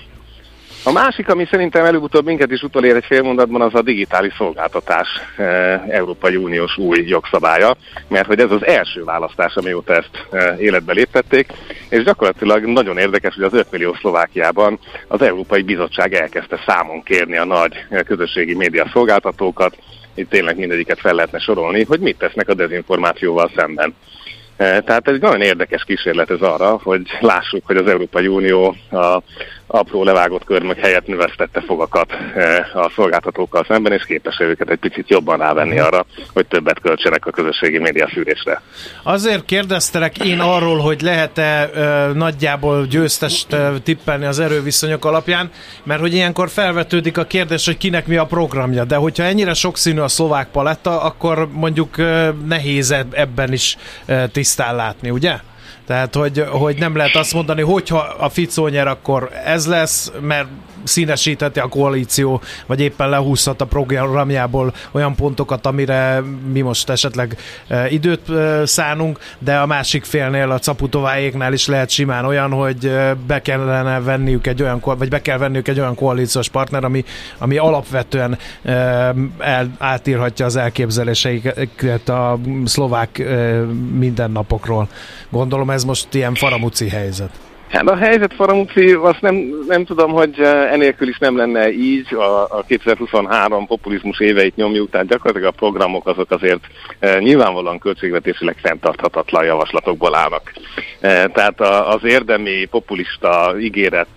A 0.85 0.91
másik, 0.91 1.29
ami 1.29 1.47
szerintem 1.49 1.85
előbb-utóbb 1.85 2.25
minket 2.25 2.51
is 2.51 2.61
utolér 2.61 2.95
egy 2.95 3.05
fél 3.05 3.21
mondatban, 3.21 3.61
az 3.61 3.75
a 3.75 3.81
digitális 3.81 4.33
szolgáltatás 4.37 5.07
e, 5.37 5.43
Európai 5.89 6.35
Uniós 6.35 6.77
új 6.77 7.03
jogszabálya, 7.07 7.75
mert 8.07 8.25
hogy 8.25 8.39
ez 8.39 8.51
az 8.51 8.65
első 8.65 9.03
választás, 9.03 9.55
amióta 9.55 9.93
ezt 9.93 10.27
e, 10.31 10.55
életbe 10.59 10.93
léptették, 10.93 11.51
és 11.89 12.03
gyakorlatilag 12.03 12.65
nagyon 12.65 12.97
érdekes, 12.97 13.35
hogy 13.35 13.43
az 13.43 13.53
5 13.53 13.71
millió 13.71 13.93
Szlovákiában 13.93 14.79
az 15.07 15.21
Európai 15.21 15.61
Bizottság 15.61 16.13
elkezdte 16.13 16.59
számon 16.65 17.03
kérni 17.03 17.37
a 17.37 17.45
nagy 17.45 17.85
e, 17.89 18.03
közösségi 18.03 18.55
média 18.55 18.89
szolgáltatókat, 18.93 19.77
itt 20.15 20.29
tényleg 20.29 20.57
mindegyiket 20.57 20.99
fel 20.99 21.13
lehetne 21.13 21.39
sorolni, 21.39 21.83
hogy 21.83 21.99
mit 21.99 22.17
tesznek 22.17 22.49
a 22.49 22.53
dezinformációval 22.53 23.51
szemben. 23.55 23.95
E, 24.63 24.81
tehát 24.81 25.07
egy 25.07 25.21
nagyon 25.21 25.41
érdekes 25.41 25.83
kísérlet 25.83 26.29
ez 26.29 26.41
arra, 26.41 26.79
hogy 26.83 27.01
lássuk, 27.19 27.65
hogy 27.65 27.77
az 27.77 27.87
Európai 27.87 28.27
Unió 28.27 28.75
a 28.91 29.21
apró 29.73 30.03
levágott 30.03 30.43
körmök 30.43 30.77
helyett 30.77 31.07
növesztette 31.07 31.61
fogakat 31.61 32.11
eh, 32.35 32.75
a 32.75 32.91
szolgáltatókkal 32.95 33.65
szemben, 33.67 33.93
és 33.93 34.05
képes 34.05 34.39
őket 34.39 34.69
egy 34.69 34.77
picit 34.77 35.09
jobban 35.09 35.37
rávenni 35.37 35.75
mhm. 35.75 35.83
arra, 35.83 36.05
hogy 36.33 36.45
többet 36.45 36.79
költsenek 36.79 37.25
a 37.25 37.31
közösségi 37.31 37.79
média 37.79 38.09
szűrésre. 38.13 38.61
Azért 39.03 39.45
kérdeztelek 39.45 40.25
én 40.25 40.39
arról, 40.39 40.77
hogy 40.77 41.01
lehet-e 41.01 41.69
ö, 41.73 42.13
nagyjából 42.13 42.85
győztest 42.85 43.55
tippelni 43.83 44.25
az 44.25 44.39
erőviszonyok 44.39 45.05
alapján, 45.05 45.49
mert 45.83 45.99
hogy 45.99 46.13
ilyenkor 46.13 46.49
felvetődik 46.49 47.17
a 47.17 47.23
kérdés, 47.23 47.65
hogy 47.65 47.77
kinek 47.77 48.07
mi 48.07 48.15
a 48.15 48.25
programja, 48.25 48.83
de 48.83 48.95
hogyha 48.95 49.23
ennyire 49.23 49.53
sokszínű 49.53 49.99
a 49.99 50.07
szlovák 50.07 50.47
paletta, 50.51 51.01
akkor 51.01 51.47
mondjuk 51.51 51.97
nehéz 52.45 52.95
ebben 53.11 53.53
is 53.53 53.77
ö, 54.05 54.23
tisztán 54.55 54.75
látni, 54.75 55.09
ugye? 55.09 55.39
Tehát, 55.85 56.15
hogy, 56.15 56.45
hogy 56.49 56.77
nem 56.77 56.95
lehet 56.95 57.15
azt 57.15 57.33
mondani, 57.33 57.61
hogyha 57.61 57.97
a 57.97 58.29
Ficó 58.29 58.67
nyer, 58.67 58.87
akkor 58.87 59.29
ez 59.45 59.67
lesz, 59.67 60.11
mert 60.21 60.47
színesítheti 60.83 61.59
a 61.59 61.67
koalíció, 61.67 62.41
vagy 62.65 62.79
éppen 62.79 63.09
lehúzhat 63.09 63.61
a 63.61 63.65
programjából 63.65 64.73
olyan 64.91 65.15
pontokat, 65.15 65.65
amire 65.65 66.21
mi 66.51 66.61
most 66.61 66.89
esetleg 66.89 67.37
e, 67.67 67.89
időt 67.89 68.29
e, 68.29 68.65
szánunk, 68.65 69.19
de 69.39 69.57
a 69.57 69.65
másik 69.65 70.03
félnél, 70.03 70.51
a 70.51 70.59
Caputováéknál 70.59 71.53
is 71.53 71.67
lehet 71.67 71.89
simán 71.89 72.25
olyan, 72.25 72.51
hogy 72.51 72.85
e, 72.85 73.13
be 73.13 73.41
kellene 73.41 73.99
venniük 73.99 74.47
egy 74.47 74.61
olyan, 74.61 74.81
vagy 74.83 75.09
be 75.09 75.21
kell 75.21 75.37
venniük 75.37 75.67
egy 75.67 75.79
olyan 75.79 75.95
koalíciós 75.95 76.49
partner, 76.49 76.83
ami, 76.83 77.03
ami 77.37 77.57
alapvetően 77.57 78.37
el, 78.63 79.69
átírhatja 79.77 80.45
az 80.45 80.55
elképzeléseiket 80.55 82.09
a 82.09 82.39
szlovák 82.65 83.23
mindennapokról. 83.91 84.87
Gondolom 85.29 85.69
ez 85.69 85.83
most 85.83 86.13
ilyen 86.13 86.33
faramuci 86.33 86.89
helyzet. 86.89 87.29
Hát 87.73 87.89
a 87.89 87.95
helyzet 87.95 88.33
Faramuci, 88.33 88.91
azt 88.91 89.21
nem, 89.21 89.35
nem 89.67 89.85
tudom, 89.85 90.11
hogy 90.11 90.39
eh, 90.39 90.71
enélkül 90.71 91.07
is 91.07 91.17
nem 91.17 91.37
lenne 91.37 91.71
így. 91.71 92.13
A, 92.13 92.57
a 92.57 92.63
2023 92.67 93.67
populizmus 93.67 94.19
éveit 94.19 94.55
nyomjuk, 94.55 94.89
tehát 94.89 95.07
gyakorlatilag 95.07 95.53
a 95.53 95.57
programok 95.57 96.07
azok 96.07 96.31
azért 96.31 96.63
e, 96.99 97.19
nyilvánvalóan 97.19 97.79
költségvetésileg 97.79 98.57
fenntarthatatlan 98.61 99.45
javaslatokból 99.45 100.15
állnak. 100.15 100.53
E, 100.99 101.27
tehát 101.27 101.61
a, 101.61 101.89
az 101.93 102.03
érdemi 102.03 102.65
populista 102.65 103.55
ígéret 103.59 104.07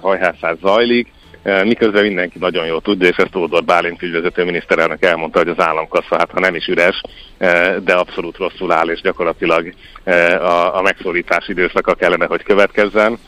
hajhászás 0.00 0.56
zajlik, 0.60 1.08
miközben 1.42 2.02
mindenki 2.02 2.38
nagyon 2.38 2.66
jól 2.66 2.80
tudja, 2.80 3.08
és 3.08 3.16
ezt 3.16 3.30
Tódor 3.30 3.64
Bálint 3.64 4.02
ügyvezető 4.02 4.44
miniszterelnök 4.44 5.04
elmondta, 5.04 5.38
hogy 5.38 5.48
az 5.48 5.64
államkassa, 5.64 6.16
hát 6.18 6.30
ha 6.30 6.40
nem 6.40 6.54
is 6.54 6.66
üres, 6.66 7.00
de 7.84 7.92
abszolút 7.92 8.36
rosszul 8.36 8.72
áll, 8.72 8.88
és 8.88 9.00
gyakorlatilag 9.00 9.74
a, 10.40 10.76
a 10.76 10.82
megszólítás 10.82 11.48
időszaka 11.48 11.94
kellene, 11.94 12.26
hogy 12.26 12.42
következzen. 12.42 13.18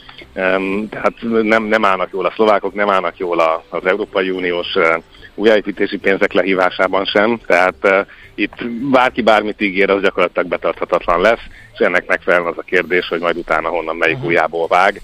Tehát 0.91 1.15
nem, 1.43 1.63
nem 1.63 1.85
állnak 1.85 2.09
jól 2.13 2.27
a 2.27 2.33
szlovákok, 2.35 2.75
nem 2.75 2.91
állnak 2.91 3.19
jól 3.19 3.65
az 3.69 3.87
Európai 3.87 4.31
Uniós 4.31 4.69
újjáépítési 5.35 5.99
pénzek 5.99 6.33
lehívásában 6.33 7.05
sem, 7.05 7.41
tehát 7.47 8.07
itt 8.35 8.69
bárki 8.91 9.23
bármit 9.23 9.61
ígér, 9.61 9.91
az 9.91 10.03
gyakorlatilag 10.03 10.49
betarthatatlan 10.49 11.21
lesz, 11.21 11.43
és 11.73 11.79
ennek 11.79 12.07
megfelelően 12.07 12.51
az 12.51 12.59
a 12.59 12.63
kérdés, 12.63 13.09
hogy 13.09 13.21
majd 13.21 13.37
utána 13.37 13.69
honnan 13.69 13.97
melyik 13.97 14.25
újjából 14.25 14.67
vág 14.67 15.01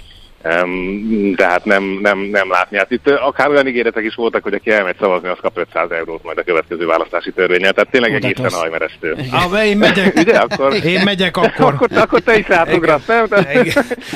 tehát 1.37 1.65
nem, 1.65 1.99
nem, 2.03 2.19
nem 2.19 2.51
látni. 2.51 2.77
Hát 2.77 2.91
itt 2.91 3.11
akár 3.11 3.49
olyan 3.49 3.67
ígéretek 3.67 4.05
is 4.05 4.15
voltak, 4.15 4.43
hogy 4.43 4.55
aki 4.55 4.71
elmegy 4.71 4.97
szavazni, 5.01 5.29
az 5.29 5.39
kap 5.41 5.59
500 5.59 5.91
eurót 5.91 6.23
majd 6.23 6.39
a 6.39 6.43
következő 6.43 6.87
választási 6.87 7.33
törvényel. 7.33 7.73
Tehát 7.73 7.91
tényleg 7.91 8.13
Ó, 8.13 8.15
egészen 8.15 8.45
az... 8.45 8.55
ajmeresztő. 8.55 9.17
Ah, 9.31 9.67
én 9.67 9.77
megyek. 9.77 10.15
Ugye? 10.15 10.39
Akkor... 10.39 10.85
Én 10.85 11.01
megyek 11.05 11.37
akkor. 11.37 11.73
akkor, 11.73 11.89
akkor 11.95 12.21
te 12.21 12.39
is 12.39 12.49
átugrasz, 12.49 13.07
nem? 13.07 13.27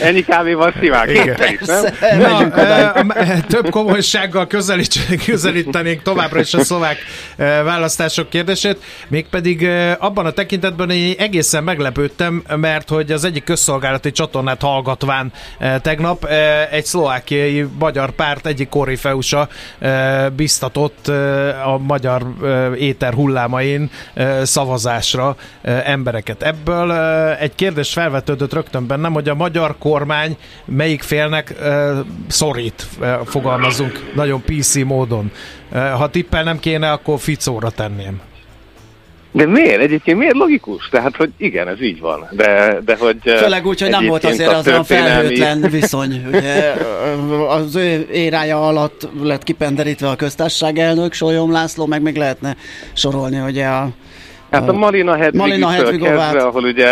Ennyi 0.03 0.25
kávéval 0.25 0.75
szivák. 0.81 1.11
Na, 2.19 2.51
több 3.49 3.71
komolysággal 3.71 4.47
közelítenénk 5.27 6.03
továbbra 6.03 6.41
is 6.41 6.55
a 6.55 6.61
szlovák 6.61 6.97
választások 7.65 8.29
kérdését, 8.29 8.79
mégpedig 9.09 9.69
abban 9.99 10.27
a 10.27 10.31
tekintetben 10.31 10.91
én 10.91 11.15
egészen 11.19 11.65
meglepődtem, 11.65 12.43
mert 12.57 12.89
hogy 12.89 13.13
az 13.13 13.25
egyik 13.25 13.45
közszolgálati 13.45 14.13
csatornát 14.13 14.61
hallgatván 14.61 15.33
tegnap 15.83 16.10
tegnap 16.11 16.25
eh, 16.25 16.73
egy 16.73 16.85
szlovákiai 16.85 17.67
magyar 17.79 18.11
párt 18.11 18.47
egyik 18.47 18.69
korifeusa 18.69 19.49
eh, 19.79 20.31
biztatott 20.31 21.09
eh, 21.09 21.69
a 21.69 21.79
magyar 21.79 22.27
éter 22.79 23.15
hullámain 23.15 23.91
szavazásra 24.43 25.37
embereket. 25.63 26.43
Ebből 26.43 26.93
egy 27.35 27.55
kérdés 27.55 27.93
felvetődött 27.93 28.53
rögtön 28.53 28.87
bennem, 28.87 29.13
hogy 29.13 29.29
a 29.29 29.35
magyar 29.35 29.77
kormány 29.79 30.37
melyik 30.65 31.03
félnek 31.03 31.55
szorít, 32.29 32.87
fogalmazunk 33.25 34.13
nagyon 34.15 34.43
PC 34.43 34.75
módon. 34.77 35.31
Ha 35.73 36.11
tippel 36.11 36.43
nem 36.43 36.59
kéne, 36.59 36.93
akkor 36.93 37.19
Ficóra 37.19 37.71
tenném. 37.71 38.30
De 39.33 39.47
miért? 39.47 39.81
Egyébként 39.81 40.19
miért 40.19 40.35
logikus? 40.35 40.89
Tehát, 40.89 41.17
hogy 41.17 41.31
igen, 41.37 41.69
ez 41.69 41.83
így 41.83 42.01
van. 42.01 42.29
De, 42.31 42.79
de 42.85 42.97
hogy 42.97 43.17
Főleg 43.23 43.67
úgy, 43.67 43.81
hogy 43.81 43.91
nem 43.91 44.07
volt 44.07 44.25
azért 44.25 44.53
az 44.53 44.67
olyan 44.67 44.85
felhőtlen 44.85 45.61
viszony. 45.61 46.23
Ugye, 46.33 46.73
az 47.49 47.77
ő 47.77 48.09
érája 48.13 48.67
alatt 48.67 49.09
lett 49.23 49.43
kipenderítve 49.43 50.09
a 50.09 50.17
köztársaság 50.17 50.79
elnök, 50.79 51.13
Solyom 51.13 51.53
László, 51.53 51.87
meg 51.87 52.03
még 52.03 52.17
lehetne 52.17 52.57
sorolni, 52.93 53.41
ugye 53.41 53.67
a 53.67 53.89
Hát 54.51 54.69
a 54.69 54.73
Malina 54.73 55.17
Hedvig 55.17 55.41
Malina 55.41 55.69
kezdve, 55.69 56.43
ahol 56.43 56.65
ugye 56.65 56.87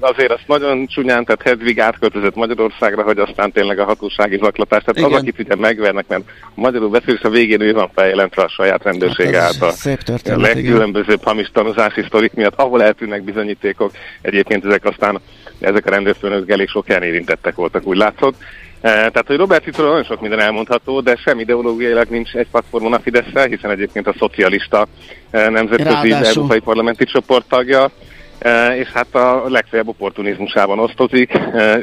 azért 0.00 0.30
azt 0.30 0.46
nagyon 0.46 0.86
csúnyán, 0.86 1.24
tehát 1.24 1.42
Hedvig 1.42 1.80
átköltözött 1.80 2.34
Magyarországra, 2.34 3.02
hogy 3.02 3.18
aztán 3.18 3.52
tényleg 3.52 3.78
a 3.78 3.84
hatósági 3.84 4.36
zaklatás. 4.36 4.82
Tehát 4.82 4.96
Igen. 4.96 5.12
az, 5.12 5.20
akit 5.20 5.38
ugye 5.38 5.54
megvernek, 5.56 6.08
mert 6.08 6.22
magyarul 6.54 6.88
beszél, 6.88 7.14
és 7.14 7.22
a 7.22 7.28
végén 7.28 7.60
ő 7.60 7.72
van 7.72 7.90
feljelentve 7.94 8.42
a 8.42 8.48
saját 8.48 8.82
rendőrsége 8.82 9.40
hát 9.40 9.52
által. 9.52 9.70
Szép 9.70 10.02
történet, 10.02 10.38
a 10.38 10.42
legkülönbözőbb 10.42 11.22
hamis 11.22 11.50
tanúzási 11.52 12.02
sztorik 12.02 12.32
miatt, 12.32 12.60
ahol 12.60 12.82
eltűnnek 12.82 13.22
bizonyítékok. 13.22 13.90
Egyébként 14.22 14.64
ezek 14.64 14.84
aztán 14.84 15.20
ezek 15.60 15.86
a 15.86 15.90
rendőrfőnök 15.90 16.50
elég 16.50 16.68
sok 16.68 16.88
érintettek 16.88 17.54
voltak, 17.54 17.86
úgy 17.86 17.96
látszott. 17.96 18.34
E, 18.80 18.90
tehát, 18.90 19.26
hogy 19.26 19.36
Robert 19.36 19.64
Ficoról 19.64 19.90
nagyon 19.90 20.04
sok 20.04 20.20
minden 20.20 20.40
elmondható, 20.40 21.00
de 21.00 21.16
sem 21.16 21.38
ideológiailag 21.38 22.08
nincs 22.08 22.34
egy 22.34 22.48
platformon 22.50 22.92
a 22.92 23.00
fidesz 23.00 23.46
hiszen 23.48 23.70
egyébként 23.70 24.06
a 24.06 24.14
szocialista 24.18 24.86
e, 25.30 25.48
nemzetközi 25.48 26.12
európai 26.12 26.60
parlamenti 26.60 27.04
csoport 27.04 27.48
tagja, 27.48 27.90
és 28.76 28.88
hát 28.88 29.14
a 29.14 29.44
legfeljebb 29.48 29.88
opportunizmusában 29.88 30.78
osztozik. 30.78 31.32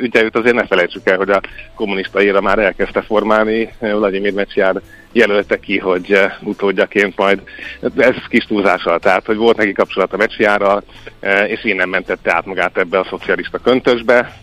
Ugye 0.01 0.23
őt 0.23 0.37
azért 0.37 0.55
ne 0.55 0.65
felejtsük 0.65 1.09
el, 1.09 1.17
hogy 1.17 1.29
a 1.29 1.41
kommunista 1.75 2.21
éra 2.21 2.41
már 2.41 2.59
elkezdte 2.59 3.01
formálni, 3.01 3.73
Vladimir 3.79 4.33
Mecsiár 4.33 4.75
jelölte 5.11 5.59
ki, 5.59 5.77
hogy 5.77 6.19
utódjaként 6.43 7.17
majd, 7.17 7.41
ez 7.97 8.15
kis 8.29 8.43
túlzással, 8.43 8.99
tehát 8.99 9.25
hogy 9.25 9.37
volt 9.37 9.57
neki 9.57 9.71
kapcsolat 9.71 10.13
a 10.13 10.17
Mecsiárral, 10.17 10.83
és 11.47 11.63
innen 11.63 11.89
mentette 11.89 12.33
át 12.33 12.45
magát 12.45 12.77
ebbe 12.77 12.99
a 12.99 13.07
szocialista 13.09 13.57
köntösbe. 13.57 14.37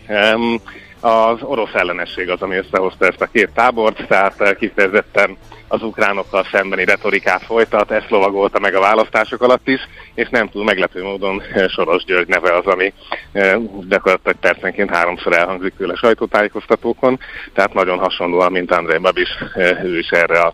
Az 0.99 1.41
orosz 1.41 1.73
ellenesség 1.73 2.29
az, 2.29 2.41
ami 2.41 2.55
összehozta 2.55 3.05
ezt 3.05 3.21
a 3.21 3.29
két 3.31 3.49
tábort, 3.53 4.07
tehát 4.07 4.55
kifejezetten 4.57 5.37
az 5.67 5.83
ukránokkal 5.83 6.47
szembeni 6.51 6.85
retorikát 6.85 7.43
folytat, 7.43 7.91
ezt 7.91 8.09
lovagolta 8.09 8.59
meg 8.59 8.75
a 8.75 8.79
választások 8.79 9.41
alatt 9.41 9.67
is, 9.67 9.79
és 10.13 10.27
nem 10.29 10.49
túl 10.49 10.63
meglepő 10.63 11.03
módon 11.03 11.41
eh, 11.41 11.67
Soros 11.67 12.03
György 12.03 12.27
neve 12.27 12.55
az, 12.55 12.65
ami 12.65 12.93
eh, 13.31 13.57
gyakorlatilag 13.87 14.37
percenként 14.39 14.89
háromszor 14.89 15.33
elhangzik 15.33 15.73
tőle 15.77 15.95
sajtótájékoztatókon, 15.95 17.19
tehát 17.53 17.73
nagyon 17.73 17.97
hasonlóan, 17.97 18.51
mint 18.51 18.71
André 18.71 18.97
Babis, 18.97 19.29
eh, 19.53 19.83
ő 19.83 19.97
is 19.97 20.09
erre 20.09 20.39
a 20.39 20.53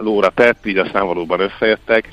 lóra 0.00 0.28
tett, 0.28 0.66
így 0.66 0.78
aztán 0.78 1.06
valóban 1.06 1.40
összejöttek 1.40 2.08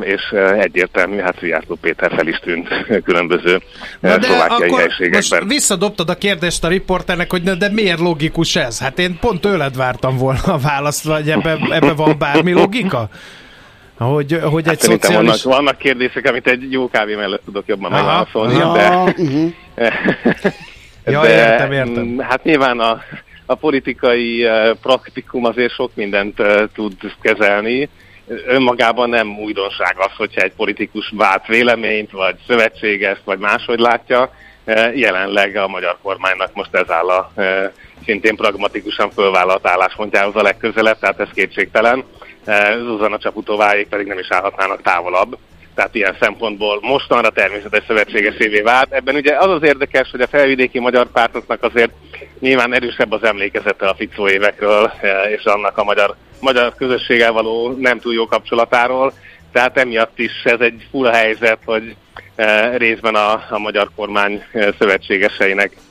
és 0.00 0.22
egyértelmű, 0.58 1.18
hát 1.18 1.38
Szijjártó 1.38 1.74
Péter 1.80 2.12
fel 2.16 2.26
is 2.26 2.38
tűnt 2.38 2.68
különböző 3.04 3.60
Na 4.00 4.16
de 4.16 4.26
szlovákiai 4.26 4.72
helységekben. 4.72 5.40
Most 5.40 5.44
visszadobtad 5.52 6.08
a 6.08 6.14
kérdést 6.14 6.64
a 6.64 6.68
riporternek, 6.68 7.30
hogy 7.30 7.42
de 7.42 7.68
miért 7.70 7.98
logikus 7.98 8.56
ez? 8.56 8.80
Hát 8.80 8.98
én 8.98 9.18
pont 9.20 9.40
tőled 9.40 9.76
vártam 9.76 10.16
volna 10.16 10.40
a 10.44 10.58
választ, 10.58 11.04
vagy 11.04 11.30
ebbe, 11.30 11.58
ebbe 11.70 11.92
van 11.92 12.18
bármi 12.18 12.52
logika? 12.52 13.08
Hogy, 13.98 14.40
hogy 14.42 14.64
hát 14.64 14.74
egy 14.74 14.80
szociális... 14.80 15.42
vannak, 15.42 15.42
vannak 15.42 15.78
kérdések, 15.78 16.26
amit 16.28 16.46
egy 16.46 16.72
jó 16.72 16.88
kávé 16.88 17.14
mellett 17.14 17.44
tudok 17.44 17.66
jobban 17.66 17.90
megválaszolni, 17.90 18.54
ja, 18.54 18.72
de... 18.72 18.88
Uh-huh. 18.90 19.52
ja, 21.14 21.22
de, 21.22 21.52
értem, 21.52 21.72
értem. 21.72 22.18
Hát 22.18 22.44
nyilván 22.44 22.80
a, 22.80 23.00
a 23.46 23.54
politikai 23.54 24.46
praktikum 24.82 25.44
azért 25.44 25.72
sok 25.72 25.90
mindent 25.94 26.42
tud 26.74 26.94
kezelni, 27.20 27.88
önmagában 28.46 29.08
nem 29.08 29.38
újdonság 29.38 29.94
az, 29.98 30.12
hogyha 30.16 30.40
egy 30.40 30.52
politikus 30.52 31.12
vált 31.16 31.46
véleményt, 31.46 32.10
vagy 32.10 32.36
szövetséges, 32.46 33.18
vagy 33.24 33.38
máshogy 33.38 33.78
látja. 33.78 34.32
E, 34.64 34.92
jelenleg 34.94 35.56
a 35.56 35.68
magyar 35.68 35.96
kormánynak 36.02 36.54
most 36.54 36.74
ez 36.74 36.90
áll 36.90 37.08
a 37.08 37.32
e, 37.34 37.72
szintén 38.04 38.36
pragmatikusan 38.36 39.10
fölvállalt 39.10 39.66
álláspontjához 39.66 40.36
a 40.36 40.42
legközelebb, 40.42 40.98
tehát 40.98 41.20
ez 41.20 41.28
kétségtelen. 41.34 42.04
E, 42.44 42.76
Zuzana 42.78 43.18
Csaputováék 43.18 43.88
pedig 43.88 44.06
nem 44.06 44.18
is 44.18 44.28
állhatnának 44.30 44.82
távolabb 44.82 45.38
tehát 45.78 45.94
ilyen 45.94 46.16
szempontból 46.20 46.78
mostanra 46.82 47.30
természetes 47.30 47.84
szövetségesévé 47.86 48.60
vált. 48.60 48.92
Ebben 48.92 49.14
ugye 49.14 49.36
az 49.36 49.50
az 49.50 49.62
érdekes, 49.62 50.10
hogy 50.10 50.20
a 50.20 50.26
felvidéki 50.26 50.78
magyar 50.78 51.06
pártoknak 51.12 51.62
azért 51.62 51.92
nyilván 52.40 52.74
erősebb 52.74 53.12
az 53.12 53.22
emlékezete 53.22 53.88
a 53.88 53.94
Ficó 53.94 54.28
évekről, 54.28 54.92
és 55.36 55.44
annak 55.44 55.78
a 55.78 55.84
magyar 55.84 56.16
magyar 56.40 56.74
közösséggel 56.74 57.32
való 57.32 57.76
nem 57.78 57.98
túl 57.98 58.14
jó 58.14 58.26
kapcsolatáról, 58.26 59.12
tehát 59.52 59.78
emiatt 59.78 60.18
is 60.18 60.42
ez 60.44 60.60
egy 60.60 60.86
full 60.90 61.10
helyzet, 61.10 61.58
hogy 61.64 61.96
e, 62.34 62.76
részben 62.76 63.14
a, 63.14 63.32
a 63.50 63.58
magyar 63.58 63.90
kormány 63.96 64.44
e, 64.52 64.74
szövetségeseinek 64.78 65.72
e, 65.72 65.87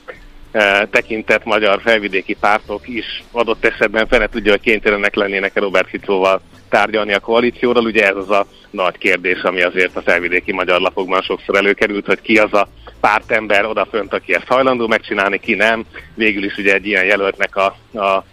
tekintett 0.90 1.44
magyar 1.44 1.80
felvidéki 1.80 2.34
pártok 2.34 2.88
is 2.88 3.22
adott 3.32 3.64
esetben 3.64 4.06
fene 4.06 4.26
tudja, 4.26 4.50
hogy 4.50 4.60
kénytelenek 4.60 5.14
lennének 5.14 5.58
Robert 5.58 5.88
Ficóval 5.88 6.40
tárgyalni 6.68 7.12
a 7.12 7.18
koalícióról. 7.18 7.84
Ugye 7.84 8.06
ez 8.06 8.16
az 8.16 8.30
a 8.30 8.46
nagy 8.70 8.98
kérdés, 8.98 9.42
ami 9.42 9.62
azért 9.62 9.96
a 9.96 10.02
felvidéki 10.02 10.52
magyar 10.52 10.80
lapokban 10.80 11.22
sokszor 11.22 11.56
előkerült, 11.56 12.06
hogy 12.06 12.20
ki 12.20 12.38
az 12.38 12.52
a 12.52 12.68
pártember 13.00 13.64
odafönt, 13.64 14.12
aki 14.12 14.34
ezt 14.34 14.46
hajlandó 14.46 14.86
megcsinálni, 14.86 15.38
ki 15.38 15.54
nem. 15.54 15.84
Végül 16.14 16.44
is 16.44 16.56
ugye 16.56 16.74
egy 16.74 16.86
ilyen 16.86 17.04
jelöltnek 17.04 17.56
a, 17.56 17.76
a 17.98 18.24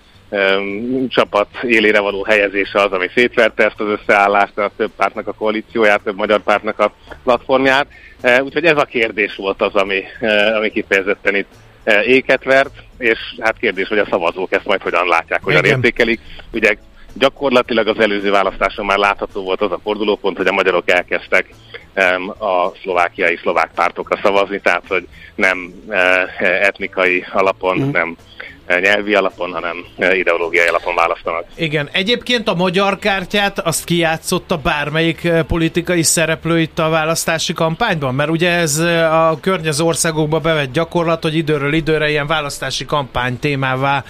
csapat 1.07 1.47
élére 1.61 1.99
való 1.99 2.23
helyezése 2.23 2.81
az, 2.81 2.91
ami 2.91 3.09
szétverte 3.13 3.65
ezt 3.65 3.79
az 3.79 3.99
összeállást, 3.99 4.57
a 4.57 4.71
több 4.77 4.91
pártnak 4.95 5.27
a 5.27 5.33
koalícióját, 5.33 6.01
több 6.03 6.15
magyar 6.15 6.43
pártnak 6.43 6.79
a 6.79 6.93
platformját. 7.23 7.87
E, 8.21 8.43
úgyhogy 8.43 8.65
ez 8.65 8.77
a 8.77 8.85
kérdés 8.85 9.35
volt 9.35 9.61
az, 9.61 9.75
ami, 9.75 10.03
e, 10.19 10.55
ami 10.55 10.69
kifejezetten 10.69 11.35
itt 11.35 11.49
e, 11.51 11.64
éket 12.05 12.43
vert, 12.43 12.83
és 12.97 13.19
hát 13.39 13.57
kérdés, 13.57 13.87
hogy 13.87 13.97
a 13.97 14.07
szavazók 14.09 14.51
ezt 14.53 14.65
majd 14.65 14.81
hogyan 14.81 15.07
látják, 15.07 15.43
hogyan 15.43 15.63
Igen. 15.63 15.75
értékelik. 15.75 16.19
Ugye 16.51 16.75
gyakorlatilag 17.13 17.87
az 17.87 17.99
előző 17.99 18.31
választáson 18.31 18.85
már 18.85 18.97
látható 18.97 19.43
volt 19.43 19.61
az 19.61 19.71
a 19.71 19.79
fordulópont, 19.83 20.37
hogy 20.37 20.47
a 20.47 20.51
magyarok 20.51 20.89
elkezdtek 20.89 21.49
a 22.37 22.75
szlovákiai 22.81 23.37
szlovák 23.41 23.71
pártokra 23.75 24.19
szavazni, 24.23 24.59
tehát 24.59 24.83
hogy 24.87 25.07
nem 25.35 25.73
etnikai 26.39 27.25
alapon, 27.31 27.77
mm. 27.77 27.89
nem 27.91 28.15
nyelvi 28.67 29.13
alapon, 29.13 29.51
hanem 29.51 29.85
ideológiai 30.13 30.67
alapon 30.67 30.95
választanak. 30.95 31.45
Igen, 31.55 31.89
egyébként 31.91 32.47
a 32.47 32.53
magyar 32.55 32.99
kártyát 32.99 33.59
azt 33.59 33.83
kijátszotta 33.83 34.57
bármelyik 34.57 35.23
eh, 35.23 35.43
politikai 35.43 36.03
szereplő 36.03 36.59
itt 36.59 36.79
a 36.79 36.89
választási 36.89 37.53
kampányban? 37.53 38.15
Mert 38.15 38.29
ugye 38.29 38.51
ez 38.51 38.77
eh, 38.77 39.29
a 39.29 39.39
környező 39.39 39.83
országokba 39.83 40.39
bevett 40.39 40.71
gyakorlat, 40.71 41.23
hogy 41.23 41.35
időről 41.35 41.73
időre 41.73 42.09
ilyen 42.09 42.27
választási 42.27 42.85
kampány 42.85 43.39
témává 43.39 44.03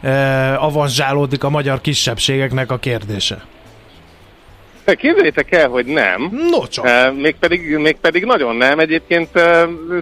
eh, 0.00 0.64
avanzsálódik 0.64 1.44
a 1.44 1.50
magyar 1.50 1.80
kisebbségeknek 1.80 2.70
a 2.70 2.78
kérdése. 2.78 3.51
Képzeljétek 5.02 5.52
el, 5.52 5.68
hogy 5.68 5.86
nem. 5.86 6.28
No 6.50 6.66
csak. 6.66 7.14
Mégpedig, 7.14 7.76
mégpedig 7.76 8.24
nagyon 8.24 8.56
nem. 8.56 8.78
Egyébként 8.78 9.28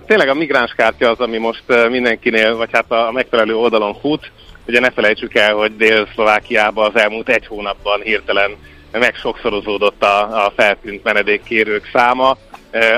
tényleg 0.06 0.28
a 0.28 0.34
migránskártya 0.34 1.10
az, 1.10 1.18
ami 1.18 1.38
most 1.38 1.64
mindenkinél, 1.90 2.56
vagy 2.56 2.68
hát 2.72 2.90
a 2.92 3.10
megfelelő 3.12 3.56
oldalon 3.56 3.94
fut. 4.00 4.30
Ugye 4.66 4.80
ne 4.80 4.90
felejtsük 4.90 5.34
el, 5.34 5.54
hogy 5.54 5.76
Dél-Szlovákiában 5.76 6.86
az 6.86 7.00
elmúlt 7.00 7.28
egy 7.28 7.46
hónapban 7.46 8.00
hirtelen 8.02 8.50
meg 8.92 9.14
sokszorozódott 9.14 10.02
a, 10.02 10.44
a 10.44 10.52
feltűnt 10.56 11.02
menedékkérők 11.02 11.88
száma. 11.92 12.36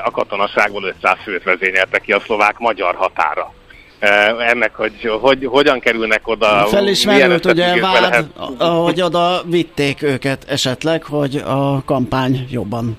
A 0.04 0.10
katonaságból 0.10 0.82
500 0.84 1.16
főt 1.24 1.42
vezényelte 1.42 1.98
ki 1.98 2.12
a 2.12 2.20
szlovák-magyar 2.20 2.94
határa. 2.94 3.52
Eh, 4.02 4.50
ennek, 4.50 4.74
hogy, 4.74 5.10
hogy 5.20 5.44
hogyan 5.44 5.80
kerülnek 5.80 6.28
oda. 6.28 6.66
Felismerült 6.66 7.44
ugye 7.44 7.80
vád, 7.80 8.00
lehet. 8.00 8.26
hogy 8.58 9.02
oda 9.02 9.42
vitték 9.46 10.02
őket 10.02 10.44
esetleg, 10.48 11.02
hogy 11.02 11.36
a 11.36 11.82
kampány 11.84 12.46
jobban 12.50 12.96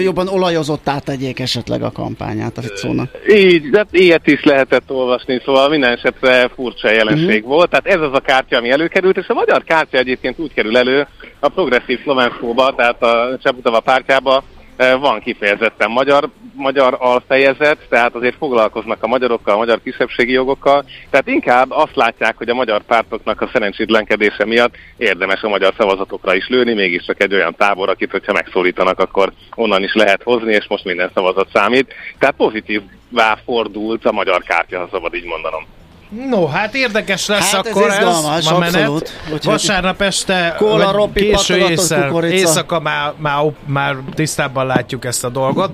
jobban 0.00 0.28
olajozottá 0.28 0.98
tegyék 0.98 1.40
esetleg 1.40 1.82
a 1.82 1.90
kampányát 1.90 2.58
a 2.58 2.62
Ficónak. 2.62 3.10
Így, 3.28 3.70
de 3.70 3.86
ilyet 3.90 4.26
is 4.26 4.44
lehetett 4.44 4.90
olvasni, 4.90 5.40
szóval 5.44 5.68
minden 5.68 5.92
esetre 5.92 6.50
furcsa 6.54 6.90
jelenség 6.90 7.42
uh-huh. 7.42 7.54
volt. 7.54 7.70
Tehát 7.70 7.86
ez 7.86 8.00
az 8.00 8.12
a 8.12 8.20
kártya, 8.20 8.56
ami 8.56 8.70
előkerült, 8.70 9.16
és 9.16 9.26
a 9.28 9.34
magyar 9.34 9.64
kártya 9.64 9.98
egyébként 9.98 10.38
úgy 10.38 10.54
kerül 10.54 10.76
elő 10.76 11.06
a 11.40 11.48
progresszív 11.48 12.02
szlovenskóba, 12.02 12.74
tehát 12.76 13.02
a 13.02 13.38
Cseputava 13.42 13.80
pártjába, 13.80 14.44
van 14.78 15.20
kifejezetten 15.20 15.90
magyar, 15.90 16.28
magyar 16.54 16.96
alfejezet, 16.98 17.86
tehát 17.88 18.14
azért 18.14 18.36
foglalkoznak 18.36 19.02
a 19.02 19.06
magyarokkal, 19.06 19.54
a 19.54 19.58
magyar 19.58 19.80
kisebbségi 19.82 20.32
jogokkal, 20.32 20.84
tehát 21.10 21.28
inkább 21.28 21.70
azt 21.70 21.96
látják, 21.96 22.36
hogy 22.36 22.48
a 22.48 22.54
magyar 22.54 22.82
pártoknak 22.82 23.40
a 23.40 23.50
szerencsétlenkedése 23.52 24.44
miatt 24.44 24.74
érdemes 24.96 25.42
a 25.42 25.48
magyar 25.48 25.74
szavazatokra 25.76 26.34
is 26.34 26.48
lőni, 26.48 26.74
mégiscsak 26.74 27.22
egy 27.22 27.34
olyan 27.34 27.54
tábor, 27.54 27.88
akit, 27.88 28.10
hogyha 28.10 28.32
megszólítanak, 28.32 28.98
akkor 28.98 29.32
onnan 29.54 29.82
is 29.82 29.94
lehet 29.94 30.22
hozni, 30.22 30.52
és 30.52 30.66
most 30.68 30.84
minden 30.84 31.10
szavazat 31.14 31.48
számít. 31.52 31.94
Tehát 32.18 32.36
pozitívvá 32.36 33.38
fordult 33.44 34.04
a 34.04 34.12
magyar 34.12 34.42
kártya, 34.42 34.78
ha 34.78 34.88
szabad 34.92 35.14
így 35.14 35.24
mondanom. 35.24 35.77
No, 36.28 36.46
hát 36.46 36.74
érdekes 36.74 37.26
lesz 37.26 37.52
Hát 37.52 37.66
ez 37.66 37.72
akkor 37.72 37.88
ez, 37.90 37.94
izgalmas, 37.96 38.46
a 38.46 38.58
menet. 38.58 38.74
abszolút. 38.74 39.12
Vasárnap 39.44 40.02
este, 40.02 40.54
Kóla, 40.58 40.84
vagy 40.84 40.94
roppi, 40.94 41.20
késő 41.30 41.56
éjszaka, 41.56 42.26
éjszaka 42.28 42.80
már, 42.80 43.12
már, 43.16 43.44
már 43.66 43.96
tisztában 44.14 44.66
látjuk 44.66 45.04
ezt 45.04 45.24
a 45.24 45.28
dolgot. 45.28 45.70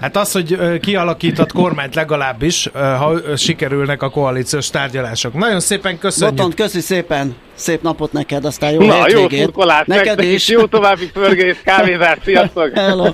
Hát 0.00 0.16
az, 0.16 0.32
hogy 0.32 0.78
kialakított 0.80 1.52
kormányt 1.52 1.94
legalábbis, 1.94 2.68
ha 2.72 3.14
sikerülnek 3.36 4.02
a 4.02 4.10
koalíciós 4.10 4.70
tárgyalások. 4.70 5.34
Nagyon 5.34 5.60
szépen 5.60 5.98
köszönjük. 5.98 6.36
Botont, 6.36 6.54
köszi 6.54 6.80
szépen, 6.80 7.34
szép 7.54 7.82
napot 7.82 8.12
neked, 8.12 8.44
aztán 8.44 8.70
jó 8.72 8.80
Na, 8.86 8.94
jó 8.96 9.02
hétvégét. 9.04 9.44
szurkolás, 9.44 9.86
Neked 9.86 10.06
nektek 10.06 10.24
is. 10.26 10.32
is. 10.32 10.48
Jó 10.48 10.66
további 10.66 11.10
pörgés, 11.10 11.56
kávézás, 11.64 12.18
sziasztok! 12.24 12.70
Hello. 12.78 13.08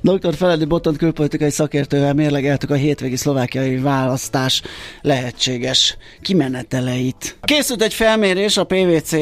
Dr. 0.00 0.34
Feledi 0.34 0.64
Botont 0.64 0.96
külpolitikai 0.96 1.50
szakértővel 1.50 2.14
mérlegeltük 2.14 2.70
a 2.70 2.74
hétvégi 2.74 3.16
szlovákiai 3.16 3.76
választás 3.76 4.62
lehetséges 5.00 5.96
kimeneteleit. 6.20 7.36
Készült 7.42 7.82
egy 7.82 7.94
felmérés, 7.94 8.56
a 8.56 8.64
PVC 8.64 9.16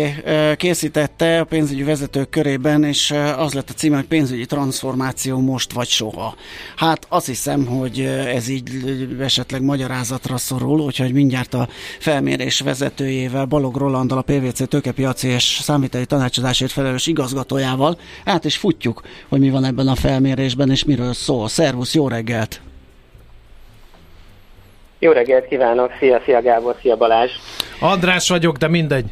készítette 0.56 1.40
a 1.40 1.44
pénzügyi 1.44 1.82
vezetők 1.82 2.28
körében, 2.28 2.84
és 2.84 3.14
az 3.36 3.52
lett 3.52 3.70
a 3.70 3.72
címe, 3.72 3.96
hogy 3.96 4.06
pénzügyi 4.06 4.46
transformáció 4.46 5.38
most 5.38 5.72
vagy 5.72 5.88
soha. 5.88 6.34
Hát 6.76 7.06
azt 7.08 7.26
hiszem, 7.26 7.66
hogy 7.66 8.00
ez 8.34 8.48
így 8.48 8.70
esetleg 9.20 9.62
magyarázatra 9.62 10.36
szorul, 10.36 10.80
úgyhogy 10.80 11.12
mindjárt 11.12 11.54
a 11.54 11.68
felmérés 11.98 12.60
vezetőjével, 12.60 13.44
Balog 13.44 13.76
Rolandal, 13.76 14.18
a 14.18 14.22
PVC 14.22 14.68
tőkepiaci 14.68 15.28
és 15.28 15.58
számíteli 15.62 16.06
tanácsadásért 16.06 16.72
felelős 16.72 17.06
igazgatójával 17.06 17.98
át 18.24 18.44
is 18.44 18.56
futjuk, 18.56 19.02
hogy 19.28 19.40
mi 19.40 19.50
van 19.50 19.64
ebben 19.64 19.88
a 19.88 19.94
felmérésben, 19.94 20.39
és 20.40 20.84
miről 20.84 21.12
szól. 21.12 21.48
Szervusz, 21.48 21.94
jó 21.94 22.08
reggelt! 22.08 22.60
Jó 24.98 25.12
reggelt 25.12 25.48
kívánok, 25.48 25.90
szia, 25.98 26.20
szia 26.24 26.42
Gábor, 26.42 26.76
szia 26.80 26.96
Balázs. 26.96 27.30
András 27.80 28.28
vagyok, 28.28 28.56
de 28.56 28.68
mindegy. 28.68 29.04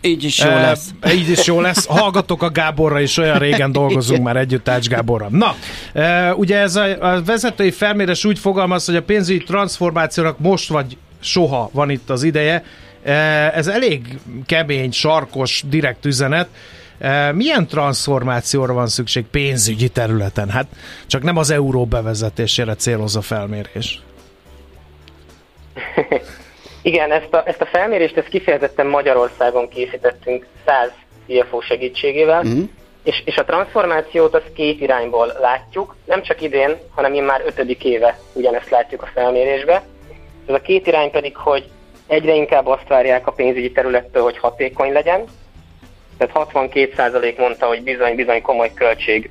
Így 0.00 0.24
is 0.24 0.38
jó 0.38 0.48
Eh, 0.50 0.60
lesz. 0.60 0.90
Így 1.12 1.28
is 1.30 1.46
jó 1.46 1.60
lesz. 1.60 1.86
Hallgatok 1.86 2.42
a 2.42 2.50
Gáborra 2.50 3.00
is, 3.00 3.16
olyan 3.16 3.38
régen 3.38 3.72
dolgozunk 3.72 4.22
már 4.28 4.36
együtt 4.36 4.68
Ács 4.68 4.88
Gáborra. 4.88 5.28
Na, 5.30 5.54
eh, 5.92 6.38
ugye 6.38 6.58
ez 6.58 6.76
a, 6.76 7.12
a 7.14 7.22
vezetői 7.22 7.70
felmérés 7.70 8.24
úgy 8.24 8.38
fogalmaz, 8.38 8.86
hogy 8.86 8.96
a 8.96 9.02
pénzügyi 9.02 9.44
transformációnak 9.44 10.38
most 10.38 10.68
vagy 10.68 10.96
soha 11.20 11.70
van 11.72 11.90
itt 11.90 12.10
az 12.10 12.22
ideje. 12.22 12.64
Eh, 13.02 13.56
Ez 13.56 13.66
elég 13.66 14.18
kemény, 14.46 14.92
sarkos, 14.92 15.62
direkt 15.68 16.04
üzenet. 16.04 16.48
Eh, 16.98 17.32
Milyen 17.32 17.66
transformációra 17.66 18.72
van 18.72 18.86
szükség 18.86 19.24
pénzügyi 19.24 19.88
területen? 19.88 20.48
Hát 20.48 20.66
csak 21.06 21.22
nem 21.22 21.36
az 21.36 21.50
euró 21.50 21.84
bevezetésére 21.84 22.74
céloz 22.74 23.16
a 23.16 23.20
felmérés. 23.20 24.00
Igen, 26.82 27.12
ezt 27.12 27.32
a, 27.34 27.42
ezt 27.46 27.60
a 27.60 27.66
felmérést 27.66 28.16
ezt 28.16 28.28
kifejezetten 28.28 28.86
Magyarországon 28.86 29.68
készítettünk 29.68 30.46
100 30.66 30.90
CFO 31.26 31.60
segítségével, 31.60 32.42
Mhm. 32.42 32.60
és, 33.02 33.22
és 33.24 33.36
a 33.36 33.44
transformációt 33.44 34.34
az 34.34 34.42
két 34.54 34.80
irányból 34.80 35.32
látjuk, 35.40 35.96
nem 36.04 36.22
csak 36.22 36.42
idén, 36.42 36.76
hanem 36.94 37.14
én 37.14 37.22
már 37.22 37.42
ötödik 37.46 37.84
éve 37.84 38.18
ugyanezt 38.32 38.70
látjuk 38.70 39.02
a 39.02 39.10
felmérésbe. 39.14 39.82
Ez 40.46 40.54
a 40.54 40.60
két 40.60 40.86
irány 40.86 41.10
pedig, 41.10 41.36
hogy 41.36 41.64
egyre 42.06 42.34
inkább 42.34 42.66
azt 42.66 42.88
várják 42.88 43.26
a 43.26 43.32
pénzügyi 43.32 43.72
területtől, 43.72 44.22
hogy 44.22 44.38
hatékony 44.38 44.92
legyen, 44.92 45.24
tehát 46.18 46.48
62% 46.52 47.38
mondta, 47.38 47.66
hogy 47.66 47.82
bizony-bizony 47.82 48.42
komoly 48.42 48.72
költség 48.74 49.30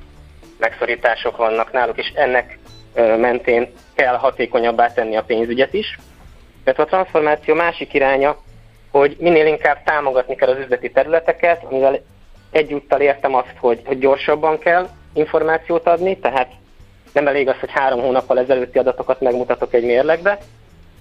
megszorítások 0.58 1.36
vannak 1.36 1.72
náluk, 1.72 1.98
és 1.98 2.12
ennek 2.14 2.58
mentén 2.94 3.72
kell 3.94 4.14
hatékonyabbá 4.14 4.92
tenni 4.92 5.16
a 5.16 5.22
pénzügyet 5.22 5.72
is. 5.74 5.98
Tehát 6.64 6.80
a 6.80 6.84
transformáció 6.84 7.54
másik 7.54 7.94
iránya, 7.94 8.36
hogy 8.90 9.16
minél 9.18 9.46
inkább 9.46 9.82
támogatni 9.84 10.34
kell 10.34 10.48
az 10.48 10.58
üzleti 10.58 10.90
területeket, 10.90 11.64
amivel 11.64 12.00
egyúttal 12.50 13.00
értem 13.00 13.34
azt, 13.34 13.54
hogy, 13.58 13.80
hogy 13.84 13.98
gyorsabban 13.98 14.58
kell 14.58 14.88
információt 15.12 15.86
adni, 15.86 16.18
tehát 16.18 16.50
nem 17.12 17.26
elég 17.26 17.48
az, 17.48 17.58
hogy 17.60 17.70
három 17.72 18.00
hónappal 18.00 18.38
ezelőtti 18.38 18.78
adatokat 18.78 19.20
megmutatok 19.20 19.74
egy 19.74 19.84
mérlegbe, 19.84 20.38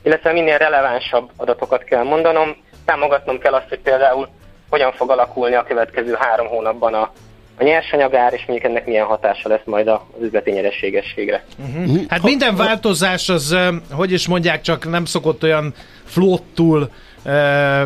illetve 0.03 0.31
minél 0.31 0.57
relevánsabb 0.57 1.31
adatokat 1.35 1.83
kell 1.83 2.03
mondanom, 2.03 2.55
támogatnom 2.85 3.39
kell 3.39 3.53
azt, 3.53 3.69
hogy 3.69 3.79
például 3.79 4.29
hogyan 4.75 4.91
fog 4.91 5.09
alakulni 5.09 5.55
a 5.55 5.63
következő 5.63 6.15
három 6.19 6.47
hónapban 6.47 6.93
a, 6.93 7.11
a 7.57 7.63
nyersanyagár, 7.63 8.33
és 8.33 8.43
mondjuk 8.47 8.69
ennek 8.69 8.85
milyen 8.85 9.05
hatása 9.05 9.49
lesz 9.49 9.65
majd 9.65 9.87
az 9.87 9.99
üzleti 10.21 10.51
nyerességességre. 10.51 11.43
Hát 12.07 12.23
minden 12.23 12.55
változás 12.55 13.29
az, 13.29 13.57
hogy 13.91 14.11
is 14.11 14.27
mondják, 14.27 14.61
csak 14.61 14.89
nem 14.89 15.05
szokott 15.05 15.43
olyan 15.43 15.73
flottul 16.05 16.89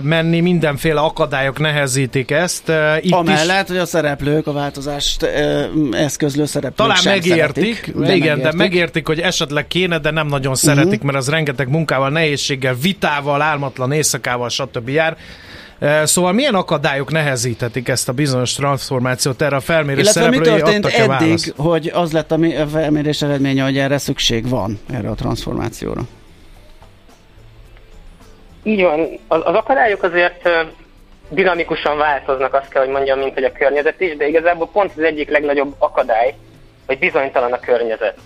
menni, 0.01 0.39
mindenféle 0.39 0.99
akadályok 0.99 1.59
nehezítik 1.59 2.31
ezt. 2.31 2.71
Itt 3.01 3.13
Amellett, 3.13 3.67
hogy 3.67 3.77
a 3.77 3.85
szereplők, 3.85 4.47
a 4.47 4.51
változást 4.51 5.23
eszközlő 5.91 6.45
szereplők 6.45 6.75
Talán 6.75 6.95
sem 6.95 7.13
megértik, 7.13 7.75
szeretik, 7.75 7.95
de 7.95 8.15
igen, 8.15 8.41
de 8.41 8.53
megértik, 8.53 9.07
hogy 9.07 9.19
esetleg 9.19 9.67
kéne, 9.67 9.97
de 9.97 10.11
nem 10.11 10.27
nagyon 10.27 10.55
szeretik, 10.55 11.01
mert 11.01 11.17
az 11.17 11.29
rengeteg 11.29 11.69
munkával, 11.69 12.09
nehézséggel, 12.09 12.75
vitával, 12.81 13.41
álmatlan 13.41 13.91
éjszakával, 13.91 14.49
stb. 14.49 14.89
jár. 14.89 15.17
Eh, 15.79 16.05
Szóval 16.05 16.31
milyen 16.31 16.55
akadályok 16.55 17.11
nehezíthetik 17.11 17.87
ezt 17.87 18.09
a 18.09 18.13
bizonyos 18.13 18.53
transformációt 18.53 19.41
erre 19.41 19.55
a 19.55 19.59
felmérés 19.59 20.03
Illetve 20.03 20.29
mi 20.29 20.39
történt 20.39 20.85
adtak-e 20.85 21.01
eddig, 21.01 21.09
választ? 21.09 21.53
hogy 21.57 21.91
az 21.93 22.11
lett 22.11 22.31
a 22.31 22.37
felmérés 22.71 23.21
eredménye, 23.21 23.63
hogy 23.63 23.77
erre 23.77 23.97
szükség 23.97 24.49
van, 24.49 24.79
erre 24.93 25.09
a 25.09 25.13
transformációra? 25.13 26.01
Így 28.63 28.81
van, 28.81 29.19
az, 29.27 29.41
az 29.43 29.55
akadályok 29.55 30.03
azért 30.03 30.49
dinamikusan 31.29 31.97
változnak, 31.97 32.53
azt 32.53 32.67
kell, 32.69 32.83
hogy 32.83 32.91
mondjam, 32.91 33.19
mint 33.19 33.33
hogy 33.33 33.43
a 33.43 33.51
környezet 33.51 34.01
is, 34.01 34.17
de 34.17 34.27
igazából 34.27 34.67
pont 34.67 34.91
az 34.95 35.03
egyik 35.03 35.29
legnagyobb 35.29 35.75
akadály, 35.77 36.33
hogy 36.85 36.99
bizonytalan 36.99 37.53
a 37.53 37.59
környezet. 37.59 38.17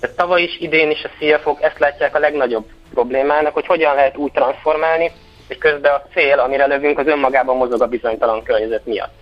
Tehát 0.00 0.16
tavaly 0.16 0.42
is, 0.42 0.60
idén 0.60 0.90
is 0.90 1.04
a 1.04 1.10
CFO-k 1.18 1.62
ezt 1.62 1.78
látják 1.78 2.14
a 2.14 2.18
legnagyobb 2.18 2.64
problémának, 2.94 3.54
hogy 3.54 3.66
hogyan 3.66 3.94
lehet 3.94 4.16
úgy 4.16 4.32
transformálni, 4.32 5.10
hogy 5.50 5.58
közben 5.58 5.92
a 5.92 6.02
cél, 6.14 6.38
amire 6.38 6.66
lövünk, 6.66 6.98
az 6.98 7.06
önmagában 7.06 7.56
mozog 7.56 7.82
a 7.82 7.86
bizonytalan 7.86 8.42
környezet 8.42 8.86
miatt. 8.86 9.14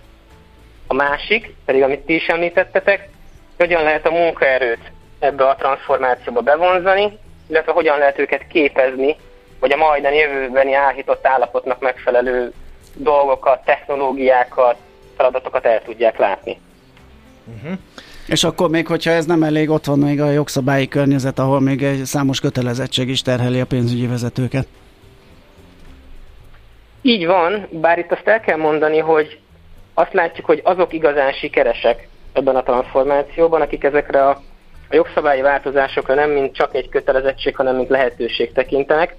A 0.87 0.93
másik, 0.93 1.55
pedig 1.65 1.81
amit 1.81 1.99
ti 1.99 2.15
is 2.15 2.27
említettetek, 2.27 3.09
hogyan 3.57 3.83
lehet 3.83 4.05
a 4.05 4.11
munkaerőt 4.11 4.91
ebbe 5.19 5.47
a 5.47 5.55
transformációba 5.55 6.41
bevonzani, 6.41 7.17
illetve 7.47 7.71
hogyan 7.71 7.97
lehet 7.97 8.19
őket 8.19 8.47
képezni, 8.47 9.15
hogy 9.59 9.71
a 9.71 9.77
majdani 9.77 10.15
jövőbeni 10.15 10.73
áhított 10.73 11.27
állapotnak 11.27 11.79
megfelelő 11.79 12.53
dolgokat, 12.95 13.65
technológiákat, 13.65 14.75
feladatokat 15.17 15.65
el 15.65 15.81
tudják 15.83 16.17
látni. 16.17 16.59
És 18.27 18.43
akkor 18.43 18.69
még, 18.69 18.87
hogyha 18.87 19.11
ez 19.11 19.25
nem 19.25 19.43
elég, 19.43 19.69
ott 19.69 19.85
van 19.85 19.99
még 19.99 20.21
a 20.21 20.31
jogszabályi 20.31 20.87
környezet, 20.87 21.39
ahol 21.39 21.59
még 21.59 21.83
egy 21.83 22.05
számos 22.05 22.39
kötelezettség 22.39 23.09
is 23.09 23.21
terheli 23.21 23.59
a 23.59 23.65
pénzügyi 23.65 24.07
vezetőket. 24.07 24.67
Így 27.01 27.25
van, 27.25 27.67
bár 27.71 27.97
itt 27.97 28.11
azt 28.11 28.27
el 28.27 28.39
kell 28.39 28.57
mondani, 28.57 28.97
hogy 28.97 29.39
azt 29.93 30.13
látjuk, 30.13 30.45
hogy 30.45 30.61
azok 30.63 30.93
igazán 30.93 31.31
sikeresek 31.31 32.07
ebben 32.33 32.55
a 32.55 32.63
transformációban, 32.63 33.61
akik 33.61 33.83
ezekre 33.83 34.25
a, 34.25 34.29
a 34.89 34.95
jogszabályi 34.95 35.41
változásokra 35.41 36.13
nem 36.13 36.29
mint 36.29 36.55
csak 36.55 36.75
egy 36.75 36.89
kötelezettség, 36.89 37.55
hanem 37.55 37.75
mint 37.75 37.89
lehetőség 37.89 38.51
tekintenek. 38.51 39.15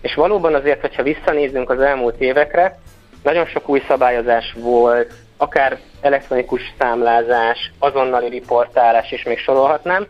És 0.00 0.14
valóban 0.14 0.54
azért, 0.54 0.80
hogyha 0.80 1.02
visszanézzünk 1.02 1.70
az 1.70 1.80
elmúlt 1.80 2.20
évekre, 2.20 2.78
nagyon 3.22 3.46
sok 3.46 3.68
új 3.68 3.82
szabályozás 3.88 4.54
volt, 4.58 5.12
akár 5.36 5.78
elektronikus 6.00 6.74
számlázás, 6.78 7.72
azonnali 7.78 8.28
riportálás, 8.28 9.10
és 9.12 9.22
még 9.22 9.38
sorolhatnám, 9.38 10.02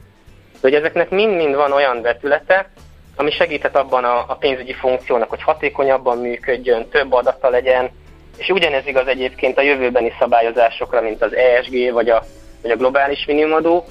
de 0.53 0.59
hogy 0.61 0.75
ezeknek 0.75 1.11
mind-mind 1.11 1.55
van 1.55 1.73
olyan 1.73 2.03
vetülete, 2.03 2.71
ami 3.17 3.31
segített 3.31 3.77
abban 3.77 4.05
a, 4.05 4.25
a 4.29 4.35
pénzügyi 4.35 4.73
funkciónak, 4.73 5.29
hogy 5.29 5.43
hatékonyabban 5.43 6.19
működjön, 6.19 6.89
több 6.89 7.13
adata 7.13 7.49
legyen, 7.49 7.91
és 8.37 8.49
ugyanez 8.49 8.87
igaz 8.87 9.07
egyébként 9.07 9.59
a 9.59 9.63
jövőbeni 9.63 10.13
szabályozásokra, 10.19 11.01
mint 11.01 11.23
az 11.23 11.35
ESG 11.35 11.93
vagy 11.93 12.09
a, 12.09 12.25
vagy 12.63 12.71
a 12.71 12.77
globális 12.77 13.25
minimumadó, 13.27 13.85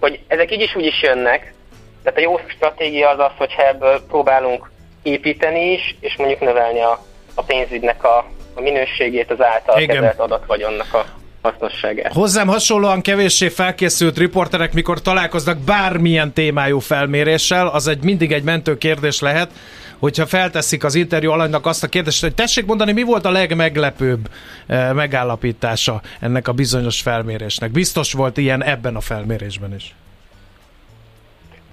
hogy 0.00 0.20
ezek 0.26 0.52
így 0.52 0.60
is 0.60 0.74
úgy 0.74 0.84
is 0.84 1.02
jönnek, 1.02 1.54
tehát 2.02 2.18
a 2.18 2.22
jó 2.22 2.38
stratégia 2.46 3.08
az 3.08 3.18
az, 3.18 3.32
hogyha 3.36 3.68
ebből 3.68 4.06
próbálunk 4.08 4.70
építeni 5.02 5.72
is, 5.72 5.96
és 6.00 6.16
mondjuk 6.16 6.40
növelni 6.40 6.80
a, 6.80 6.98
a 7.34 7.42
pénzügynek 7.42 8.04
a, 8.04 8.26
a 8.54 8.60
minőségét, 8.60 9.30
az 9.30 9.42
által 9.42 9.80
Igen. 9.80 9.96
kezelt 9.96 10.18
adatvagyonnak 10.18 10.94
a 10.94 11.04
hasznosságát. 11.50 12.12
Hozzám 12.12 12.48
hasonlóan 12.48 13.00
kevéssé 13.00 13.48
felkészült 13.48 14.18
riporterek, 14.18 14.72
mikor 14.72 15.02
találkoznak 15.02 15.58
bármilyen 15.58 16.32
témájú 16.32 16.78
felméréssel, 16.78 17.66
az 17.66 17.88
egy 17.88 18.02
mindig 18.02 18.32
egy 18.32 18.42
mentő 18.42 18.78
kérdés 18.78 19.20
lehet, 19.20 19.50
hogyha 19.98 20.26
felteszik 20.26 20.84
az 20.84 20.94
interjú 20.94 21.30
alanynak 21.30 21.66
azt 21.66 21.82
a 21.82 21.88
kérdést, 21.88 22.20
hogy 22.20 22.34
tessék 22.34 22.66
mondani, 22.66 22.92
mi 22.92 23.02
volt 23.02 23.24
a 23.24 23.30
legmeglepőbb 23.30 24.28
eh, 24.66 24.92
megállapítása 24.92 26.00
ennek 26.20 26.48
a 26.48 26.52
bizonyos 26.52 27.00
felmérésnek. 27.00 27.70
Biztos 27.70 28.12
volt 28.12 28.36
ilyen 28.36 28.64
ebben 28.64 28.96
a 28.96 29.00
felmérésben 29.00 29.74
is. 29.74 29.94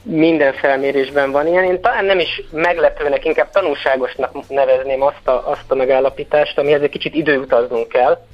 minden 0.04 0.54
felmérésben 0.54 1.32
van 1.32 1.48
ilyen. 1.48 1.64
Én 1.64 1.82
talán 1.82 2.06
nem 2.06 2.20
is 2.20 2.42
meglepőnek, 2.52 3.26
inkább 3.26 3.50
tanulságosnak 3.50 4.50
nevezném 4.50 5.02
azt 5.02 5.28
a, 5.28 5.50
azt 5.50 5.72
a 5.72 5.76
megállapítást, 5.76 6.58
amihez 6.58 6.82
egy 6.82 6.90
kicsit 6.90 7.16
időutaznunk 7.16 7.88
kell. 7.88 8.26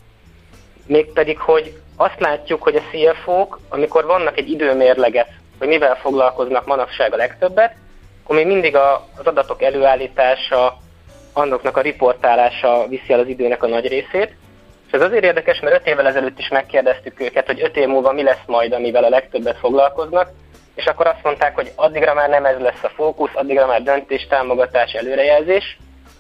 Mégpedig, 0.90 1.40
hogy 1.40 1.74
azt 1.98 2.20
látjuk, 2.20 2.64
hogy 2.64 2.76
a 2.76 2.82
CFO-k, 2.92 3.60
amikor 3.70 4.06
vannak 4.06 4.38
egy 4.38 4.50
időmérleget, 4.50 5.28
hogy 5.60 5.68
mivel 5.68 5.96
foglalkoznak 5.96 6.66
manapság 6.66 7.14
a 7.14 7.16
legtöbbet, 7.16 7.76
akkor 8.24 8.36
még 8.36 8.46
mindig 8.46 8.76
a, 8.76 9.08
az 9.18 9.26
adatok 9.26 9.62
előállítása, 9.62 10.78
annoknak 11.34 11.78
a 11.78 11.82
riportálása 11.82 12.88
viszi 12.88 13.14
el 13.14 13.20
az 13.20 13.28
időnek 13.28 13.64
a 13.64 13.68
nagy 13.68 13.88
részét. 13.88 14.36
És 14.88 14.92
ez 14.92 15.02
azért 15.02 15.24
érdekes, 15.24 15.60
mert 15.60 15.76
öt 15.76 15.88
évvel 15.88 16.08
ezelőtt 16.08 16.40
is 16.40 16.48
megkérdeztük 16.48 17.20
őket, 17.20 17.46
hogy 17.46 17.62
öt 17.62 17.78
év 17.78 17.88
múlva 17.88 18.12
mi 18.12 18.24
lesz 18.24 18.46
majd, 18.46 18.74
amivel 18.74 19.04
a 19.04 19.10
legtöbbet 19.10 19.58
foglalkoznak, 19.58 20.30
és 20.76 20.86
akkor 20.86 21.08
azt 21.08 21.24
mondták, 21.24 21.56
hogy 21.56 21.72
addigra 21.76 22.14
már 22.14 22.30
nem 22.30 22.46
ez 22.46 22.60
lesz 22.60 22.84
a 22.84 22.92
fókusz, 22.96 23.32
addigra 23.34 23.66
már 23.66 23.84
döntés, 23.84 24.28
támogatás, 24.30 24.92
előrejelzés, 24.92 25.78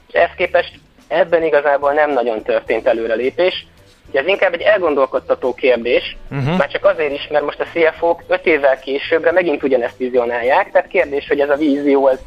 és 0.08 0.14
ezt 0.14 0.36
képest 0.36 0.80
ebben 1.08 1.44
igazából 1.44 1.94
nem 1.94 2.12
nagyon 2.12 2.44
történt 2.44 2.88
előrelépés. 2.88 3.68
Ugye 4.10 4.20
ez 4.20 4.28
inkább 4.28 4.54
egy 4.54 4.62
elgondolkodtató 4.62 5.54
kérdés, 5.54 6.18
uh-huh. 6.32 6.58
már 6.58 6.68
csak 6.68 6.86
azért 6.86 7.14
is, 7.14 7.28
mert 7.32 7.44
most 7.44 7.60
a 7.60 7.66
CFO-k 7.74 8.24
5 8.28 8.46
évvel 8.46 8.80
későbbre 8.80 9.32
megint 9.32 9.64
ugyanezt 9.64 9.98
vizionálják, 9.98 10.72
tehát 10.72 10.88
kérdés, 10.88 11.28
hogy 11.28 11.40
ez 11.40 11.50
a 11.50 11.56
vízió, 11.56 12.08
ez, 12.08 12.20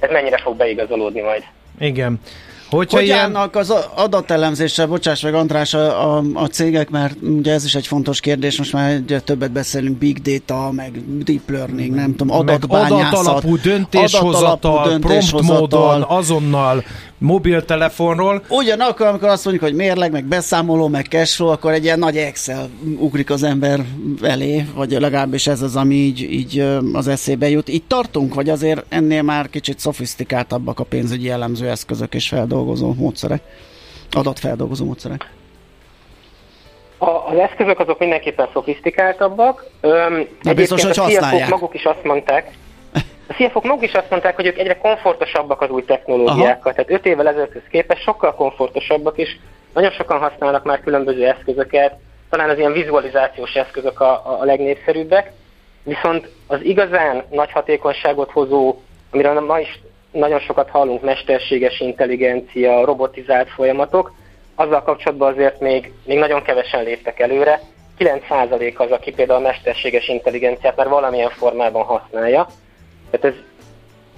ez 0.00 0.10
mennyire 0.10 0.38
fog 0.38 0.56
beigazolódni 0.56 1.20
majd. 1.20 1.42
Igen. 1.78 2.20
Hogyha 2.70 2.96
hogy 2.96 3.06
ilyen... 3.06 3.18
állnak 3.18 3.56
az 3.56 3.74
adatelemzéssel, 3.94 4.86
bocsáss 4.86 5.22
meg 5.22 5.34
András, 5.34 5.74
a, 5.74 6.16
a, 6.16 6.22
a 6.34 6.46
cégek, 6.46 6.90
mert 6.90 7.16
ugye 7.22 7.52
ez 7.52 7.64
is 7.64 7.74
egy 7.74 7.86
fontos 7.86 8.20
kérdés, 8.20 8.58
most 8.58 8.72
már 8.72 8.98
ugye 8.98 9.20
többet 9.20 9.50
beszélünk, 9.50 9.98
big 9.98 10.22
data, 10.22 10.70
meg 10.70 10.92
deep 11.24 11.50
learning, 11.50 11.94
nem 11.94 12.16
tudom, 12.16 12.36
adatbányászat. 12.36 13.12
Adatalapú 13.12 13.56
döntéshozatal, 13.56 14.78
adat 14.78 15.00
prompt 15.00 15.42
módon, 15.42 16.02
azonnal 16.08 16.84
mobiltelefonról. 17.24 18.42
Ugyanakkor, 18.48 19.06
amikor 19.06 19.28
azt 19.28 19.44
mondjuk, 19.44 19.66
hogy 19.66 19.74
mérleg, 19.74 20.12
meg 20.12 20.24
beszámoló, 20.24 20.88
meg 20.88 21.04
cashflow, 21.04 21.48
akkor 21.48 21.72
egy 21.72 21.84
ilyen 21.84 21.98
nagy 21.98 22.16
Excel 22.16 22.68
ugrik 22.98 23.30
az 23.30 23.42
ember 23.42 23.80
elé, 24.22 24.64
vagy 24.74 24.90
legalábbis 24.90 25.46
ez 25.46 25.62
az, 25.62 25.76
ami 25.76 25.94
így, 25.94 26.20
így 26.32 26.58
az 26.92 27.08
eszébe 27.08 27.48
jut. 27.48 27.68
Itt 27.68 27.88
tartunk, 27.88 28.34
vagy 28.34 28.48
azért 28.48 28.84
ennél 28.88 29.22
már 29.22 29.50
kicsit 29.50 29.78
szofisztikáltabbak 29.78 30.80
a 30.80 30.84
pénzügyi 30.84 31.26
jellemző 31.26 31.68
eszközök 31.68 32.14
és 32.14 32.28
feldolgozó 32.28 32.94
módszerek, 32.98 33.42
adatfeldolgozó 34.10 34.84
módszerek? 34.84 35.30
A, 36.98 37.08
az 37.08 37.38
eszközök 37.38 37.78
azok 37.80 37.98
mindenképpen 37.98 38.48
szofisztikáltabbak. 38.52 39.64
Öm, 39.80 40.26
De 40.42 40.54
biztos, 40.54 40.84
hogy 40.84 40.96
használják. 40.96 41.48
maguk 41.48 41.74
is 41.74 41.84
azt 41.84 42.04
mondták, 42.04 42.50
a 43.26 43.32
cfo 43.32 43.60
maguk 43.62 43.82
is 43.82 43.92
azt 43.92 44.10
mondták, 44.10 44.36
hogy 44.36 44.46
ők 44.46 44.58
egyre 44.58 44.76
komfortosabbak 44.78 45.60
az 45.60 45.70
új 45.70 45.84
technológiákkal. 45.84 46.72
Aha. 46.72 46.84
Tehát 46.84 46.90
5 46.90 47.06
évvel 47.06 47.28
ezelőtthöz 47.28 47.62
képest 47.70 48.02
sokkal 48.02 48.34
komfortosabbak, 48.34 49.18
és 49.18 49.36
nagyon 49.74 49.90
sokan 49.90 50.18
használnak 50.18 50.64
már 50.64 50.80
különböző 50.80 51.26
eszközöket, 51.26 51.94
talán 52.30 52.50
az 52.50 52.58
ilyen 52.58 52.72
vizualizációs 52.72 53.54
eszközök 53.54 54.00
a, 54.00 54.40
a 54.40 54.44
legnépszerűbbek, 54.44 55.32
viszont 55.82 56.28
az 56.46 56.58
igazán 56.62 57.22
nagy 57.30 57.50
hatékonyságot 57.52 58.30
hozó, 58.30 58.80
amiről 59.10 59.40
ma 59.40 59.58
is 59.58 59.80
nagyon 60.10 60.40
sokat 60.40 60.70
hallunk, 60.70 61.02
mesterséges 61.02 61.80
intelligencia, 61.80 62.84
robotizált 62.84 63.48
folyamatok, 63.48 64.12
azzal 64.54 64.82
kapcsolatban 64.82 65.32
azért 65.32 65.60
még, 65.60 65.92
még 66.04 66.18
nagyon 66.18 66.42
kevesen 66.42 66.82
léptek 66.82 67.20
előre. 67.20 67.60
9% 67.98 68.76
az, 68.76 68.90
aki 68.90 69.12
például 69.12 69.38
a 69.38 69.48
mesterséges 69.48 70.08
intelligenciát 70.08 70.76
már 70.76 70.88
valamilyen 70.88 71.30
formában 71.30 71.84
használja, 71.84 72.46
tehát 73.18 73.36
ez 73.36 73.42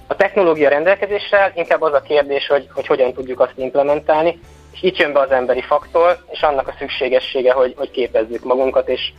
a 0.07 0.15
technológia 0.15 0.69
rendelkezésre 0.69 1.51
inkább 1.55 1.81
az 1.81 1.93
a 1.93 2.01
kérdés, 2.01 2.47
hogy, 2.47 2.67
hogy 2.73 2.87
hogyan 2.87 3.13
tudjuk 3.13 3.39
azt 3.39 3.53
implementálni, 3.55 4.39
és 4.71 4.83
itt 4.83 4.97
jön 4.97 5.13
be 5.13 5.19
az 5.19 5.31
emberi 5.31 5.61
faktor, 5.61 6.17
és 6.31 6.41
annak 6.41 6.67
a 6.67 6.75
szükségessége, 6.77 7.53
hogy, 7.53 7.73
hogy 7.77 7.91
képezzük 7.91 8.43
magunkat, 8.43 8.89
és 8.89 9.11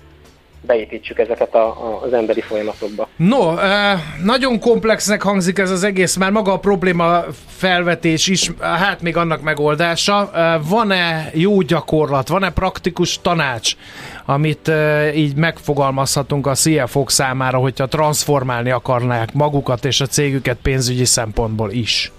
beépítsük 0.61 1.19
ezeket 1.19 1.55
a, 1.55 1.67
a, 1.67 2.01
az 2.03 2.13
emberi 2.13 2.41
folyamatokba. 2.41 3.09
No, 3.17 3.59
eh, 3.59 4.01
nagyon 4.25 4.61
komplexnek 4.61 5.23
hangzik 5.23 5.59
ez 5.59 5.71
az 5.71 5.85
egész, 5.85 6.17
már 6.17 6.31
maga 6.31 6.53
a 6.53 6.59
probléma 6.59 7.25
felvetés 7.49 8.27
is, 8.27 8.51
hát 8.61 9.01
még 9.03 9.17
annak 9.17 9.43
megoldása. 9.43 10.31
Eh, 10.35 10.55
van-e 10.69 11.31
jó 11.33 11.61
gyakorlat, 11.61 12.29
van-e 12.29 12.51
praktikus 12.51 13.21
tanács, 13.21 13.77
amit 14.31 14.71
így 15.15 15.37
megfogalmazhatunk 15.37 16.47
a 16.47 16.55
CFO-k 16.55 17.11
számára, 17.11 17.59
hogyha 17.59 17.87
transformálni 17.87 18.71
akarnák 18.71 19.33
magukat 19.33 19.85
és 19.85 20.01
a 20.01 20.07
cégüket 20.07 20.57
pénzügyi 20.63 21.05
szempontból 21.05 21.71
is? 21.71 22.13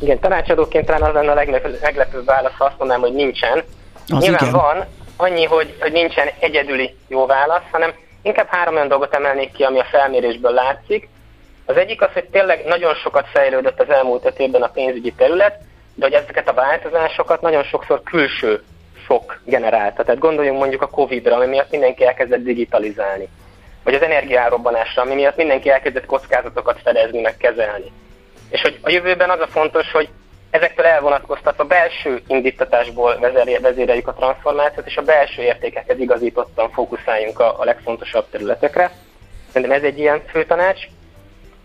Igen, 0.00 0.18
tanácsadóként 0.18 0.86
talán 0.86 1.02
az 1.02 1.14
lenne 1.14 1.30
a 1.30 1.64
leglepőbb 1.80 2.24
válasz, 2.24 2.52
ha 2.58 2.64
azt 2.64 2.78
mondanám, 2.78 3.02
hogy 3.02 3.12
nincsen. 3.12 3.62
Az 4.08 4.22
Nyilván 4.22 4.40
igen. 4.40 4.52
van, 4.52 4.84
annyi, 5.16 5.44
hogy, 5.44 5.76
hogy 5.80 5.92
nincsen 5.92 6.28
egyedüli 6.38 6.94
jó 7.08 7.26
válasz, 7.26 7.70
hanem 7.70 7.92
inkább 8.22 8.46
három 8.50 8.74
olyan 8.74 8.88
dolgot 8.88 9.14
emelnék 9.14 9.52
ki, 9.52 9.62
ami 9.62 9.78
a 9.78 9.86
felmérésből 9.90 10.52
látszik. 10.52 11.08
Az 11.66 11.76
egyik 11.76 12.02
az, 12.02 12.12
hogy 12.12 12.24
tényleg 12.24 12.64
nagyon 12.66 12.94
sokat 12.94 13.26
fejlődött 13.32 13.80
az 13.80 13.90
elmúlt 13.90 14.24
öt 14.24 14.38
évben 14.38 14.62
a 14.62 14.68
pénzügyi 14.68 15.12
terület, 15.12 15.60
de 15.94 16.04
hogy 16.04 16.14
ezeket 16.14 16.48
a 16.48 16.54
változásokat 16.54 17.40
nagyon 17.40 17.62
sokszor 17.62 18.02
külső 18.02 18.62
sok 19.12 19.40
generálta. 19.44 20.02
Tehát 20.02 20.20
gondoljunk 20.20 20.58
mondjuk 20.58 20.82
a 20.82 20.88
Covid-ra, 20.88 21.36
ami 21.36 21.46
miatt 21.46 21.70
mindenki 21.70 22.04
elkezdett 22.04 22.42
digitalizálni. 22.42 23.28
Vagy 23.84 23.94
az 23.94 24.02
energiárobbanásra, 24.02 25.02
ami 25.02 25.14
miatt 25.14 25.36
mindenki 25.36 25.70
elkezdett 25.70 26.06
kockázatokat 26.06 26.80
fedezni, 26.82 27.20
meg 27.20 27.36
kezelni. 27.36 27.92
És 28.50 28.62
hogy 28.62 28.78
a 28.82 28.90
jövőben 28.90 29.30
az 29.30 29.40
a 29.40 29.46
fontos, 29.46 29.92
hogy 29.92 30.08
Ezektől 30.50 30.86
elvonatkoztatva 30.86 31.64
belső 31.64 32.22
indítatásból 32.26 33.18
vezéreljük 33.60 34.08
a 34.08 34.12
transformációt, 34.12 34.86
és 34.86 34.96
a 34.96 35.02
belső 35.02 35.42
értékekhez 35.42 35.98
igazítottan 35.98 36.70
fókuszáljunk 36.70 37.38
a, 37.38 37.60
a 37.60 37.64
legfontosabb 37.64 38.24
területekre. 38.30 38.90
Szerintem 39.52 39.78
ez 39.78 39.82
egy 39.82 39.98
ilyen 39.98 40.22
fő 40.26 40.44
tanács. 40.44 40.80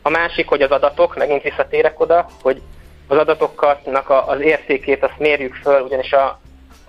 A 0.02 0.10
másik, 0.10 0.48
hogy 0.48 0.62
az 0.62 0.72
adatok, 0.72 1.16
megint 1.16 1.42
visszatérek 1.42 2.00
oda, 2.00 2.28
hogy 2.42 2.62
az 3.08 3.18
adatoknak 3.18 4.10
az 4.10 4.42
értékét 4.42 5.04
azt 5.04 5.18
mérjük 5.20 5.56
föl, 5.56 5.82
ugyanis 5.82 6.12
a, 6.14 6.40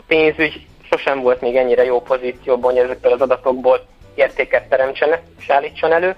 pénzügy 0.09 0.67
sosem 0.91 1.21
volt 1.21 1.41
még 1.41 1.57
ennyire 1.57 1.85
jó 1.85 2.01
pozícióban, 2.01 2.73
hogy 2.73 2.81
ezekből 2.81 3.13
az 3.13 3.21
adatokból 3.21 3.87
értéket 4.15 4.69
teremtsen 4.69 5.19
és 5.39 5.51
állítson 5.51 5.93
elő. 5.93 6.17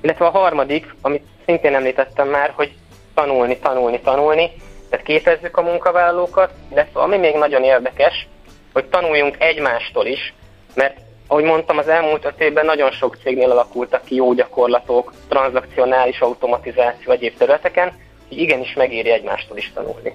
Illetve 0.00 0.26
a 0.26 0.30
harmadik, 0.30 0.94
amit 1.00 1.26
szintén 1.44 1.74
említettem 1.74 2.28
már, 2.28 2.52
hogy 2.56 2.72
tanulni, 3.14 3.58
tanulni, 3.58 4.00
tanulni, 4.00 4.50
tehát 4.90 5.04
képezzük 5.04 5.56
a 5.56 5.62
munkavállalókat, 5.62 6.52
illetve 6.70 7.00
ami 7.00 7.16
még 7.16 7.34
nagyon 7.34 7.62
érdekes, 7.62 8.28
hogy 8.72 8.84
tanuljunk 8.84 9.36
egymástól 9.38 10.06
is, 10.06 10.34
mert 10.74 10.96
ahogy 11.26 11.44
mondtam, 11.44 11.78
az 11.78 11.88
elmúlt 11.88 12.24
öt 12.24 12.40
évben 12.40 12.64
nagyon 12.64 12.90
sok 12.90 13.16
cégnél 13.22 13.50
alakultak 13.50 14.04
ki 14.04 14.14
jó 14.14 14.32
gyakorlatok, 14.32 15.12
tranzakcionális 15.28 16.20
automatizáció 16.20 17.12
egyéb 17.12 17.36
területeken, 17.36 17.92
hogy 18.28 18.38
igenis 18.38 18.74
megéri 18.74 19.10
egymástól 19.10 19.56
is 19.56 19.72
tanulni. 19.74 20.12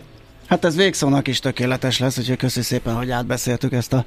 Hát 0.51 0.65
ez 0.65 0.75
végszónak 0.75 1.27
is 1.27 1.39
tökéletes 1.39 1.99
lesz, 1.99 2.17
úgyhogy 2.17 2.37
köszi 2.37 2.61
szépen, 2.61 2.93
hogy 2.93 3.11
átbeszéltük 3.11 3.73
ezt 3.73 3.93
a 3.93 4.05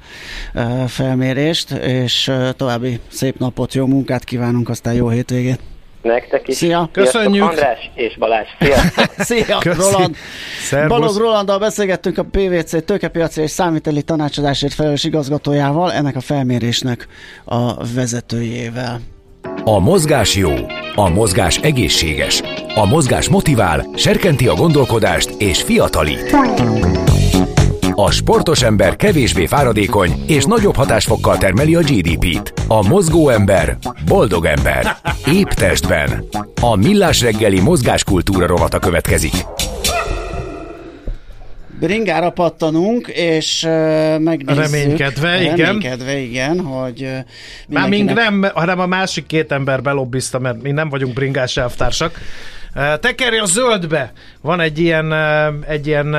felmérést, 0.87 1.71
és 1.71 2.31
további 2.57 2.99
szép 3.07 3.37
napot, 3.37 3.73
jó 3.73 3.85
munkát 3.85 4.23
kívánunk, 4.23 4.69
aztán 4.69 4.93
jó 4.93 5.09
hétvégét! 5.09 5.59
Nektek 6.01 6.47
is. 6.47 6.55
Szia! 6.55 6.89
Köszönjük! 6.91 7.43
András 7.43 7.91
és 7.95 8.17
Balázs. 8.17 8.47
Szia! 8.59 8.77
Szia, 9.17 9.57
Köszi. 9.57 9.91
Roland! 9.91 10.15
Szervusz. 10.61 10.97
Balog 10.97 11.17
Rolanddal 11.17 11.59
beszélgettünk 11.59 12.17
a 12.17 12.23
PVC 12.23 12.85
tőkepiaci 12.85 13.41
és 13.41 13.51
számviteli 13.51 14.01
tanácsadásért 14.01 14.73
felelős 14.73 15.03
igazgatójával, 15.03 15.91
ennek 15.91 16.15
a 16.15 16.21
felmérésnek 16.21 17.07
a 17.45 17.85
vezetőjével. 17.93 18.99
A 19.63 19.79
mozgás 19.79 20.35
jó, 20.35 20.53
a 20.95 21.09
mozgás 21.09 21.57
egészséges, 21.57 22.41
a 22.75 22.85
mozgás 22.85 23.29
motivál, 23.29 23.85
serkenti 23.95 24.47
a 24.47 24.53
gondolkodást 24.53 25.29
és 25.37 25.61
fiatalít. 25.61 26.35
A 27.97 28.11
sportos 28.11 28.63
ember 28.63 28.95
kevésbé 28.95 29.45
fáradékony 29.45 30.23
és 30.27 30.45
nagyobb 30.45 30.75
hatásfokkal 30.75 31.37
termeli 31.37 31.75
a 31.75 31.79
GDP-t. 31.79 32.53
A 32.67 32.87
mozgó 32.87 33.29
ember 33.29 33.77
boldog 34.07 34.45
ember. 34.45 34.97
Épp 35.33 35.47
testben. 35.47 36.25
A 36.61 36.75
millás 36.75 37.21
reggeli 37.21 37.59
mozgáskultúra 37.59 38.45
rovata 38.45 38.79
következik. 38.79 39.45
Bringára 41.79 42.29
pattanunk, 42.29 43.07
és 43.07 43.63
uh, 43.63 44.19
megnézzük. 44.19 44.63
Reménykedve, 44.63 45.41
igen. 45.41 45.55
Reménykedve, 45.55 46.17
igen, 46.17 46.59
hogy 46.59 47.01
uh, 47.01 47.17
Már 47.67 47.89
mink 47.89 48.13
nem, 48.13 48.45
hanem 48.53 48.79
a 48.79 48.85
másik 48.85 49.25
két 49.25 49.51
ember 49.51 49.81
belobbizta, 49.81 50.39
mert 50.39 50.61
mi 50.61 50.71
nem 50.71 50.89
vagyunk 50.89 51.13
bringás 51.13 51.57
elvtársak. 51.57 52.19
Tekerj 52.99 53.37
a 53.37 53.45
zöldbe! 53.45 54.11
Van 54.41 54.59
egy 54.59 54.79
ilyen, 54.79 55.13
egy 55.67 55.87
ilyen 55.87 56.15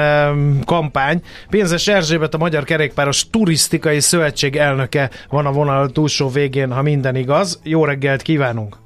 kampány. 0.65 1.21
Pénzes 1.51 1.89
Erzsébet, 1.89 2.35
a 2.35 2.39
Magyar 2.39 2.65
Kerékpáros 2.65 3.31
Turisztikai 3.31 4.01
Szövetség 4.01 4.57
elnöke 4.57 5.11
van 5.29 5.47
a 5.47 5.53
vonal 5.53 5.91
túlsó 5.91 6.29
végén, 6.29 6.73
ha 6.73 6.83
minden 6.83 7.17
igaz. 7.17 7.61
Jó 7.63 7.85
reggelt 7.85 8.23
kívánunk! 8.23 8.77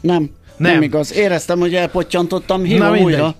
Nem, 0.00 0.30
nem, 0.56 0.72
nem 0.72 0.82
igaz. 0.82 1.14
Éreztem, 1.14 1.58
hogy 1.58 1.74
elpottyantottam, 1.74 2.62
hívom 2.62 2.96
újra. 2.96 3.34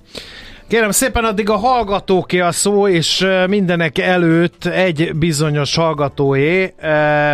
Kérem 0.73 0.91
szépen, 0.91 1.25
addig 1.25 1.51
a 1.51 1.57
hallgatóké 1.57 2.39
a 2.41 2.53
szó, 2.53 2.89
és 2.89 3.27
mindenek 3.47 3.99
előtt 3.99 4.65
egy 4.65 5.15
bizonyos 5.15 5.75
hallgatóé, 5.75 6.75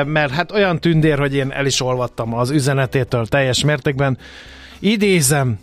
mert 0.04 0.30
hát 0.30 0.52
olyan 0.52 0.80
tündér, 0.80 1.18
hogy 1.18 1.34
én 1.34 1.50
el 1.50 1.66
is 1.66 1.80
olvattam 1.80 2.34
az 2.34 2.50
üzenetétől 2.50 3.26
teljes 3.26 3.64
mértékben. 3.64 4.18
Idézem, 4.78 5.58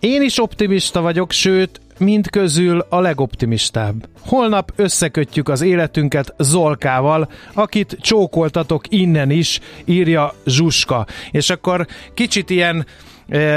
én 0.00 0.22
is 0.22 0.42
optimista 0.42 1.00
vagyok, 1.00 1.32
sőt, 1.32 1.80
mind 1.98 2.30
közül 2.30 2.86
a 2.88 3.00
legoptimistább. 3.00 4.08
Holnap 4.20 4.72
összekötjük 4.76 5.48
az 5.48 5.60
életünket 5.60 6.34
Zolkával, 6.38 7.30
akit 7.54 7.96
csókoltatok 8.00 8.84
innen 8.88 9.30
is, 9.30 9.60
írja 9.84 10.34
Zsuska. 10.44 11.06
És 11.30 11.50
akkor 11.50 11.86
kicsit 12.14 12.50
ilyen 12.50 12.86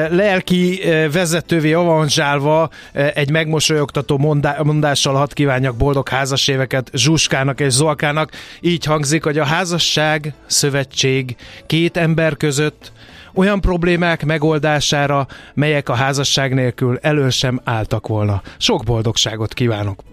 lelki 0.10 0.82
vezetővé 1.12 1.74
avanzsálva 1.74 2.70
egy 2.94 3.32
megmosolyogtató 3.32 4.18
mondással 4.64 5.16
hadd 5.16 5.34
kívánjak 5.34 5.76
boldog 5.76 6.10
házas 6.10 6.48
éveket 6.48 6.90
Zsuskának 6.94 7.60
és 7.60 7.74
Zolkának. 7.74 8.32
Így 8.62 8.86
hangzik, 8.86 9.24
hogy 9.24 9.38
a 9.38 9.46
házasság, 9.46 10.34
szövetség 10.46 11.36
két 11.66 11.98
ember 11.98 12.38
között 12.38 12.92
olyan 13.34 13.62
problémák 13.62 14.26
megoldására, 14.26 15.28
melyek 15.54 15.90
a 15.90 15.94
házasság 15.94 16.54
nélkül 16.54 16.98
elő 17.02 17.30
sem 17.30 17.60
álltak 17.64 18.08
volna. 18.08 18.42
Sok 18.58 18.84
boldogságot 18.84 19.54
kívánok! 19.54 20.09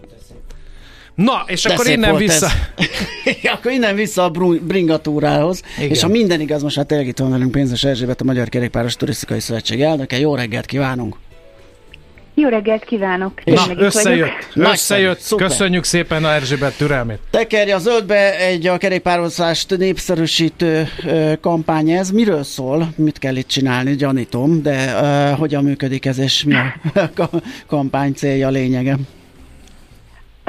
Na, 1.16 1.44
és 1.46 1.62
De 1.62 1.72
akkor 1.72 1.86
innen 1.88 2.16
vissza. 2.16 2.48
akkor 3.54 3.72
innen 3.72 3.94
vissza 3.94 4.24
a 4.24 4.30
bringatúrához. 4.60 5.62
Igen. 5.76 5.90
És 5.90 6.02
ha 6.02 6.08
minden 6.08 6.40
igaz, 6.40 6.62
most 6.62 6.76
hát 6.76 6.86
tényleg 6.86 7.06
itt 7.06 7.18
van 7.18 7.30
velünk 7.30 7.50
Pénzes 7.50 7.84
Erzsébet, 7.84 8.20
a 8.20 8.24
Magyar 8.24 8.48
Kerékpáros 8.48 8.96
Turisztikai 8.96 9.40
Szövetség 9.40 9.80
elnöke. 9.80 10.18
Jó 10.18 10.34
reggelt 10.34 10.66
kívánunk! 10.66 11.16
Jó 12.34 12.48
reggelt 12.48 12.84
kívánok! 12.84 13.44
Na, 13.44 13.64
összejött, 13.76 14.28
vagyok. 14.54 14.72
összejött. 14.72 15.18
Szuper. 15.18 15.46
Köszönjük 15.46 15.84
szépen 15.84 16.24
a 16.24 16.32
Erzsébet 16.32 16.76
türelmét. 16.76 17.18
Tekerj 17.30 17.70
a 17.70 17.78
zöldbe 17.78 18.38
egy 18.38 18.66
a 18.66 18.76
kerékpározást 18.78 19.76
népszerűsítő 19.76 20.88
ö, 21.06 21.32
kampány 21.40 21.90
ez. 21.90 22.10
Miről 22.10 22.42
szól? 22.42 22.92
Mit 22.96 23.18
kell 23.18 23.36
itt 23.36 23.48
csinálni? 23.48 23.94
Gyanítom, 23.94 24.62
de 24.62 25.00
ö, 25.02 25.34
hogyan 25.36 25.64
működik 25.64 26.06
ez, 26.06 26.18
és 26.18 26.44
mi 26.44 26.54
a 26.54 27.28
kampány 27.66 28.12
célja, 28.12 28.48
lényege? 28.48 28.96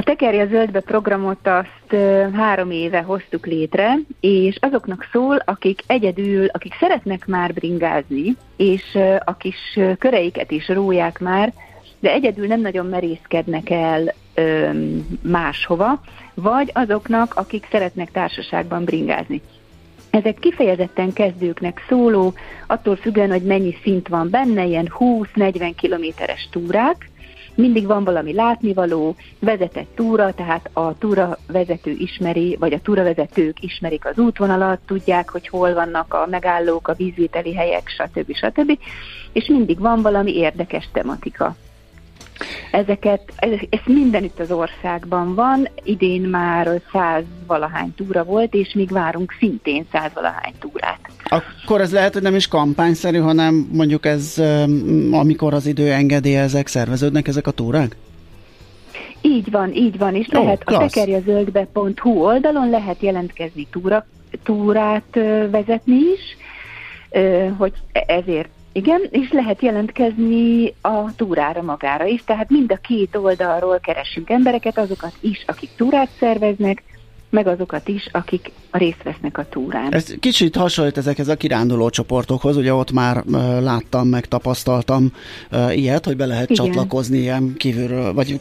A 0.08 0.10
Tekerje 0.10 0.48
Zöldbe 0.48 0.80
programot 0.80 1.48
azt 1.48 2.02
három 2.34 2.72
éve 2.72 3.02
hoztuk 3.02 3.46
létre, 3.46 3.96
és 4.20 4.58
azoknak 4.60 5.08
szól, 5.12 5.42
akik 5.46 5.82
egyedül, 5.88 6.46
akik 6.46 6.74
szeretnek 6.80 7.26
már 7.26 7.54
bringázni, 7.54 8.36
és 8.58 8.98
a 9.26 9.36
kis 9.36 9.80
köreiket 10.00 10.52
is 10.52 10.68
róják 10.68 11.20
már, 11.20 11.54
de 12.00 12.12
egyedül 12.12 12.48
nem 12.48 12.62
nagyon 12.62 12.86
merészkednek 12.86 13.70
el 13.70 14.14
ö, 14.34 14.70
máshova, 15.22 16.02
vagy 16.34 16.72
azoknak, 16.74 17.34
akik 17.36 17.68
szeretnek 17.72 18.12
társaságban 18.12 18.84
bringázni. 18.84 19.42
Ezek 20.10 20.40
kifejezetten 20.40 21.14
kezdőknek 21.14 21.86
szóló, 21.90 22.34
attól 22.68 22.96
függően, 22.96 23.32
hogy 23.32 23.44
mennyi 23.44 23.76
szint 23.84 24.08
van 24.08 24.30
benne, 24.30 24.66
ilyen 24.66 24.94
20-40 25.00 25.72
kilométeres 25.76 26.48
túrák, 26.52 27.10
mindig 27.58 27.86
van 27.86 28.04
valami 28.04 28.34
látnivaló, 28.34 29.16
vezetett 29.40 29.96
túra, 29.96 30.34
tehát 30.34 30.70
a 30.74 30.98
túra 30.98 31.38
vezető 31.48 31.92
ismeri, 31.92 32.56
vagy 32.60 32.74
a 32.74 32.80
túravezetők 32.80 33.64
ismerik 33.64 34.06
az 34.06 34.18
útvonalat, 34.18 34.80
tudják, 34.86 35.30
hogy 35.30 35.48
hol 35.48 35.74
vannak 35.74 36.14
a 36.14 36.28
megállók, 36.30 36.88
a 36.88 36.94
vízvételi 36.94 37.54
helyek, 37.54 37.88
stb. 37.88 38.36
stb. 38.36 38.80
És 39.34 39.48
mindig 39.48 39.80
van 39.80 40.02
valami 40.02 40.36
érdekes 40.36 40.90
tematika. 40.94 41.56
Ezeket, 42.72 43.22
ez, 43.36 43.50
ez 43.70 43.80
mindenütt 43.86 44.40
az 44.40 44.52
országban 44.52 45.36
van, 45.36 45.68
idén 45.84 46.22
már 46.22 46.82
száz 46.92 47.24
valahány 47.48 47.94
túra 47.96 48.24
volt, 48.24 48.54
és 48.54 48.74
még 48.74 48.90
várunk 48.90 49.36
szintén 49.40 49.86
száz 49.92 50.12
valahány 50.14 50.54
túrát. 50.60 51.00
Akkor 51.24 51.82
ez 51.82 51.92
lehet, 51.92 52.14
hogy 52.14 52.22
nem 52.22 52.36
is 52.36 52.48
kampányszerű, 52.48 53.18
hanem 53.18 53.70
mondjuk 53.72 54.06
ez, 54.06 54.42
amikor 55.12 55.54
az 55.54 55.66
idő 55.66 55.92
engedi, 55.92 56.36
ezek 56.36 56.68
szerveződnek 56.68 57.28
ezek 57.28 57.48
a 57.48 57.52
túrák? 57.52 57.96
Így 59.22 59.52
van, 59.52 59.74
így 59.74 59.98
van, 59.98 60.16
és 60.16 60.28
oh, 60.32 60.44
lehet 60.44 60.64
klassz. 60.64 60.84
a 60.84 60.88
tekerjazöldbe.hu 60.88 62.10
oldalon 62.10 62.70
lehet 62.70 63.02
jelentkezni 63.02 63.68
túra, 63.72 64.06
túrát 64.44 65.20
vezetni 65.52 65.96
is, 65.96 66.38
hogy 67.58 67.74
e-, 67.92 68.04
ezért 68.08 68.50
igen, 68.78 69.08
és 69.10 69.32
lehet 69.32 69.62
jelentkezni 69.62 70.74
a 70.82 71.16
túrára 71.16 71.62
magára 71.62 72.06
is, 72.06 72.24
tehát 72.24 72.50
mind 72.50 72.72
a 72.72 72.76
két 72.76 73.16
oldalról 73.16 73.80
keresünk 73.80 74.30
embereket, 74.30 74.78
azokat 74.78 75.14
is, 75.22 75.44
akik 75.48 75.70
túrát 75.76 76.10
szerveznek, 76.20 76.84
meg 77.30 77.48
azokat 77.48 77.88
is, 77.88 78.08
akik 78.12 78.52
részt 78.72 79.04
vesznek 79.04 79.38
a 79.38 79.46
túrán. 79.50 79.94
Ez 79.94 80.14
kicsit 80.20 80.56
hasonlít 80.56 80.98
ezekhez 80.98 81.28
a 81.28 81.36
kiránduló 81.36 81.90
csoportokhoz, 81.90 82.58
ugye 82.58 82.74
ott 82.74 82.92
már 82.92 83.24
uh, 83.26 83.62
láttam, 83.62 84.08
meg 84.08 84.26
tapasztaltam 84.26 85.12
uh, 85.52 85.78
ilyet, 85.78 86.06
hogy 86.06 86.16
be 86.16 86.26
lehet 86.26 86.50
Igen. 86.50 86.66
csatlakozni 86.66 87.18
ilyen 87.18 87.54
kívülről, 87.58 88.14
vagy 88.14 88.40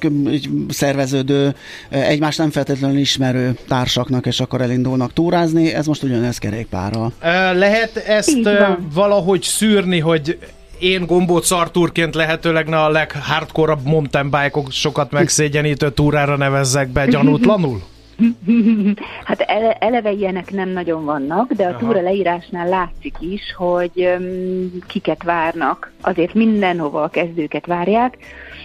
szerveződő, 0.69 1.55
egymást 1.89 2.39
nem 2.39 2.51
feltétlenül 2.51 2.99
ismerő 2.99 3.57
társaknak, 3.69 4.27
és 4.27 4.41
akkor 4.41 4.61
elindulnak 4.61 5.13
túrázni, 5.13 5.73
ez 5.73 5.87
most 5.87 6.03
ugyanez 6.03 6.39
kerékpárral. 6.39 7.13
Lehet 7.55 7.97
ezt 7.97 8.49
valahogy 8.95 9.43
szűrni, 9.43 9.99
hogy 9.99 10.39
én 10.79 11.07
gombóc 11.07 11.51
Arturként 11.51 12.15
lehetőleg 12.15 12.69
a 12.69 12.89
leghardcore 12.89 13.77
mountain 13.85 14.31
bike 14.31 14.61
sokat 14.71 15.11
megszégyenítő 15.11 15.91
túrára 15.91 16.37
nevezzek 16.37 16.89
be 16.89 17.07
gyanútlanul? 17.07 17.83
Hát 19.25 19.41
ele, 19.41 19.73
eleve 19.73 20.11
ilyenek 20.11 20.51
nem 20.51 20.69
nagyon 20.69 21.05
vannak, 21.05 21.53
de 21.53 21.65
a 21.65 21.69
Aha. 21.69 21.79
túra 21.79 22.01
leírásnál 22.01 22.69
látszik 22.69 23.17
is, 23.21 23.55
hogy 23.57 23.91
um, 24.19 24.71
kiket 24.87 25.23
várnak. 25.23 25.93
Azért 26.01 26.35
mindenhova 26.35 27.03
a 27.03 27.09
kezdőket 27.09 27.67
várják, 27.67 28.17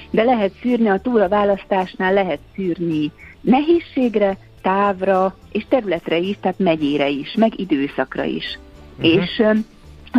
de 0.10 0.24
lehet 0.24 0.52
szűrni, 0.62 0.90
a 0.90 1.00
túra 1.00 1.28
választásnál 1.28 2.14
lehet 2.14 2.40
szűrni 2.56 3.12
nehézségre, 3.42 4.38
távra 4.62 5.36
és 5.52 5.66
területre 5.70 6.18
is, 6.18 6.38
tehát 6.42 6.60
megyére 6.60 7.08
is, 7.10 7.34
meg 7.38 7.60
időszakra 7.60 8.24
is. 8.24 8.60
Uh-huh. 8.98 9.14
És 9.14 9.40
um, 9.40 9.66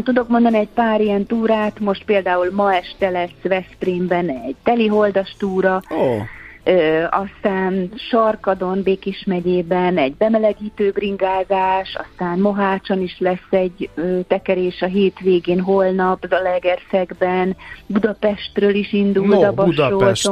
tudok 0.02 0.28
mondani 0.28 0.56
egy 0.56 0.68
pár 0.74 1.00
ilyen 1.00 1.26
túrát, 1.26 1.80
most 1.80 2.04
például 2.04 2.50
ma 2.52 2.74
este 2.74 3.10
lesz 3.10 3.42
Veszprémben 3.42 4.28
egy 4.28 4.56
teliholdas 4.62 5.34
túra, 5.38 5.82
oh 5.88 6.22
Ö, 6.64 7.04
aztán 7.10 7.92
Sarkadon, 7.96 8.82
Békis 8.82 9.24
megyében 9.26 9.98
egy 9.98 10.14
bemelegítő 10.14 10.90
bringázás, 10.90 11.94
aztán 11.94 12.38
Mohácson 12.38 13.00
is 13.00 13.16
lesz 13.18 13.50
egy 13.50 13.88
ö, 13.94 14.20
tekerés 14.28 14.82
a 14.82 14.86
hétvégén, 14.86 15.60
holnap, 15.60 16.26
Zalegerszegben, 16.28 17.56
Budapestről 17.86 18.74
is 18.74 18.92
indul, 18.92 19.26
no, 19.26 19.52
Budapest, 19.52 20.30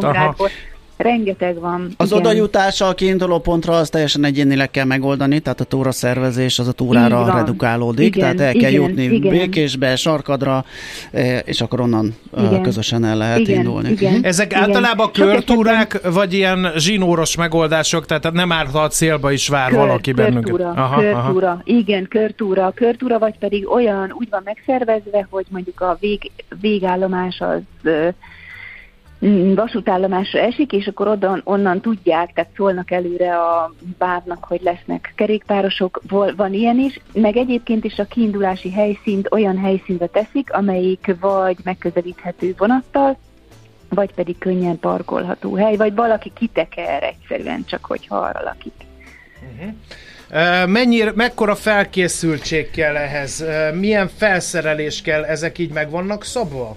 Rengeteg 1.01 1.61
van. 1.61 1.89
Az 1.97 2.11
igen. 2.11 2.19
odajutása 2.19 2.87
a 2.87 2.95
kiinduló 2.95 3.39
pontra 3.39 3.77
az 3.77 3.89
teljesen 3.89 4.25
egyénileg 4.25 4.71
kell 4.71 4.85
megoldani, 4.85 5.41
tehát 5.41 5.61
a 5.61 5.65
túra 5.65 5.93
szervezés 5.93 6.59
az 6.59 6.69
a 6.69 6.73
túrára 6.73 7.37
redukálódik, 7.37 8.17
igen, 8.17 8.37
tehát 8.37 8.55
el 8.55 8.61
kell 8.61 8.71
igen, 8.71 8.83
jutni 8.83 9.03
igen. 9.03 9.31
Békésbe, 9.31 9.97
Sarkadra, 9.97 10.65
e, 11.13 11.39
és 11.39 11.61
akkor 11.61 11.81
onnan 11.81 12.15
e, 12.37 12.43
igen. 12.43 12.63
közösen 12.63 13.05
el 13.05 13.17
lehet 13.17 13.39
igen, 13.39 13.57
indulni. 13.57 13.91
Igen, 13.91 14.25
Ezek 14.31 14.51
igen. 14.51 14.63
általában 14.63 15.13
körtúrák, 15.13 16.01
vagy 16.13 16.33
ilyen 16.33 16.73
zsinóros 16.77 17.37
megoldások, 17.37 18.07
tehát 18.07 18.33
nem 18.33 18.53
árt 18.53 18.75
a 18.75 18.89
célba 18.89 19.33
is 19.33 19.49
vár 19.49 19.71
Kör, 19.71 19.79
valaki 19.79 20.13
bennünket? 20.13 20.43
Körtúra, 20.43 20.71
aha, 20.71 21.01
körtúra, 21.01 21.51
aha. 21.51 21.61
igen, 21.65 22.07
körtúra, 22.09 22.73
körtúra, 22.75 23.19
vagy 23.19 23.39
pedig 23.39 23.69
olyan 23.69 24.15
úgy 24.19 24.29
van 24.31 24.43
megszervezve, 24.45 25.27
hogy 25.31 25.47
mondjuk 25.49 25.81
a 25.81 25.97
vég, 26.01 26.31
végállomás 26.61 27.41
az 27.41 27.91
vasútállomásra 29.55 30.39
esik, 30.39 30.73
és 30.73 30.87
akkor 30.87 31.09
oda, 31.09 31.41
onnan 31.45 31.81
tudják, 31.81 32.33
tehát 32.33 32.51
szólnak 32.57 32.91
előre 32.91 33.37
a 33.37 33.75
bávnak, 33.99 34.45
hogy 34.45 34.61
lesznek 34.63 35.13
kerékpárosok, 35.17 36.03
van 36.37 36.55
ilyen 36.55 36.79
is, 36.79 37.01
meg 37.13 37.37
egyébként 37.37 37.85
is 37.85 37.99
a 37.99 38.05
kiindulási 38.05 38.71
helyszínt 38.73 39.29
olyan 39.31 39.59
helyszínre 39.59 40.07
teszik, 40.07 40.53
amelyik 40.53 41.15
vagy 41.21 41.57
megközelíthető 41.65 42.55
vonattal, 42.59 43.17
vagy 43.89 44.15
pedig 44.15 44.39
könnyen 44.39 44.79
parkolható 44.79 45.55
hely, 45.55 45.77
vagy 45.77 45.95
valaki 45.95 46.33
kiteker 46.35 47.03
egyszerűen, 47.03 47.65
csak 47.65 47.85
hogyha 47.85 48.17
arra 48.17 48.41
lakik. 48.45 48.73
Uh-huh. 49.53 49.75
Mennyire, 50.67 51.13
mekkora 51.15 51.55
felkészültség 51.55 52.71
kell 52.71 52.97
ehhez? 52.97 53.45
Milyen 53.75 54.09
felszerelés 54.09 55.03
kell? 55.03 55.25
Ezek 55.25 55.59
így 55.59 55.73
meg 55.73 55.91
vannak 55.91 56.25
szabva? 56.25 56.77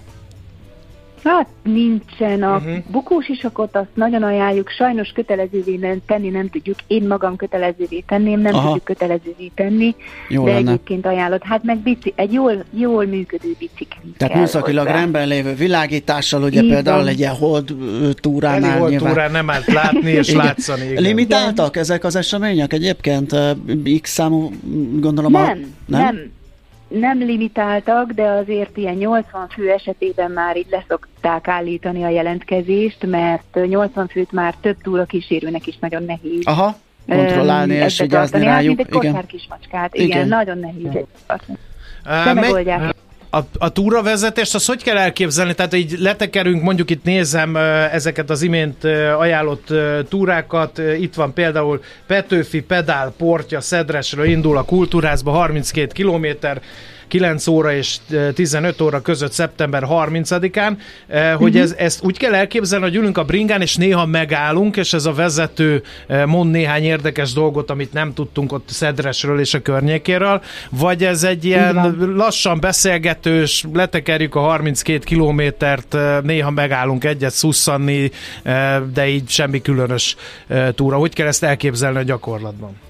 Hát 1.24 1.48
nincsen. 1.64 2.44
A 2.44 2.56
uh-huh. 2.56 2.78
bukós 2.92 3.28
isakot 3.28 3.76
azt 3.76 3.88
nagyon 3.94 4.24
ajánljuk, 4.24 4.70
sajnos 4.70 5.10
kötelezővé 5.10 5.76
nem, 5.76 6.02
tenni 6.06 6.30
nem 6.30 6.50
tudjuk. 6.50 6.76
Én 6.88 7.08
magam 7.08 7.36
kötelezővé 7.36 8.04
tenném, 8.08 8.40
nem 8.40 8.54
Aha. 8.54 8.66
tudjuk 8.66 8.84
kötelezővé 8.84 9.52
tenni, 9.56 9.96
Jó 10.30 10.46
de 10.46 10.54
lenne. 10.54 10.72
egyébként 10.72 11.06
ajánlott. 11.06 11.44
Hát 11.44 11.64
meg 11.64 11.78
bici, 11.78 12.14
egy 12.16 12.34
jól, 12.34 12.64
jól 12.72 13.06
működő 13.06 13.56
bicikli 13.60 14.14
Tehát 14.18 14.36
műszakilag 14.36 14.88
rendben 14.88 15.28
lévő 15.28 15.54
világítással, 15.54 16.44
ugye 16.44 16.62
Így 16.62 16.70
például 16.70 17.08
egy 17.08 17.20
ilyen 17.20 17.36
hold 17.36 17.76
túránál. 18.14 18.78
Hold 18.78 18.98
túrán 18.98 19.32
nem 19.32 19.50
állt 19.50 19.66
látni 19.66 20.12
és 20.12 20.32
látszani. 20.44 20.86
Igen. 20.86 21.04
Limitáltak 21.04 21.76
ezek 21.76 22.04
az 22.04 22.16
események 22.16 22.74
egyébként? 22.74 23.36
X 24.02 24.12
számú, 24.12 24.52
gondolom 25.00 25.32
nem, 25.32 25.42
a... 25.42 25.46
nem, 25.46 26.02
nem 26.02 26.32
nem 27.00 27.18
limitáltak, 27.18 28.12
de 28.12 28.24
azért 28.24 28.78
ilyen 28.78 28.96
80 28.96 29.48
fő 29.50 29.72
esetében 29.72 30.32
már 30.32 30.58
így 30.58 30.68
leszokták 30.70 31.48
állítani 31.48 32.04
a 32.04 32.10
jelentkezést, 32.10 33.06
mert 33.06 33.60
80 33.68 34.08
főt 34.08 34.32
már 34.32 34.54
több 34.62 34.78
túra 34.82 35.06
kísérőnek 35.06 35.68
is 35.68 35.78
nagyon 35.80 36.04
nehéz. 36.04 36.46
Aha, 36.46 36.76
kontrollálni 37.08 37.74
és 37.74 38.00
vigyázni 38.00 38.46
hát, 38.46 38.48
rájuk. 38.48 38.78
Hát, 38.80 38.90
mint 38.90 39.16
egy 39.16 39.26
kicsimacskát. 39.26 39.96
Igen, 39.96 40.08
igen, 40.08 40.28
nagyon 40.28 40.58
nehéz 40.58 40.96
egy 40.96 41.08
De 42.24 42.34
megoldják 42.34 42.94
a, 43.34 43.42
a 43.58 43.70
túravezetést, 43.70 44.56
azt 44.56 44.68
hogy 44.68 44.84
kell 44.84 44.98
elképzelni? 44.98 45.54
Tehát 45.54 45.74
így 45.74 45.96
letekerünk, 46.00 46.62
mondjuk 46.62 46.90
itt 46.90 47.04
nézem 47.04 47.56
ezeket 47.92 48.30
az 48.30 48.42
imént 48.42 48.84
ajánlott 49.18 49.74
túrákat, 50.10 50.82
itt 51.00 51.14
van 51.14 51.34
például 51.34 51.82
Petőfi 52.08 52.62
Pedál 52.62 53.14
Portja 53.18 53.62
Szedresről 53.62 54.26
indul 54.26 54.58
a 54.58 54.64
kultúrázba 54.64 55.32
32 55.32 55.88
kilométer, 55.94 56.62
9 57.14 57.48
óra 57.48 57.74
és 57.74 57.98
15 58.34 58.82
óra 58.82 59.02
között 59.02 59.32
szeptember 59.32 59.84
30-án, 59.90 60.78
hogy 61.36 61.48
uh-huh. 61.48 61.62
ez, 61.62 61.76
ezt 61.78 62.04
úgy 62.04 62.18
kell 62.18 62.34
elképzelni, 62.34 62.86
hogy 62.86 62.96
ülünk 62.96 63.18
a 63.18 63.24
bringán, 63.24 63.62
és 63.62 63.76
néha 63.76 64.06
megállunk, 64.06 64.78
és 64.78 64.94
ez 64.94 65.06
a 65.06 65.14
vezető 65.14 65.84
mond 66.26 66.52
néhány 66.52 66.84
érdekes 66.84 67.34
dolgot, 67.34 67.70
amit 67.70 67.94
nem 67.94 68.14
tudtunk 68.14 68.52
ott 68.52 68.70
Szedresről 68.70 69.40
és 69.40 69.54
a 69.54 69.62
környékéről, 69.62 70.42
vagy 70.70 71.04
ez 71.04 71.24
egy 71.24 71.46
ilyen 71.46 71.96
lassan 72.16 72.60
beszélgetős, 72.60 73.64
letekerjük 73.74 74.36
a 74.36 74.40
32 74.40 75.00
kilométert, 75.00 75.98
néha 76.24 76.50
megállunk 76.50 77.04
egyet 77.04 77.34
szusszanni, 77.34 78.12
de 78.94 79.08
így 79.08 79.30
semmi 79.30 79.62
különös 79.62 80.16
túra. 80.76 80.98
Hogy 80.98 81.14
kell 81.14 81.28
ezt 81.28 81.44
elképzelni 81.44 81.98
a 81.98 82.04
gyakorlatban? 82.04 82.83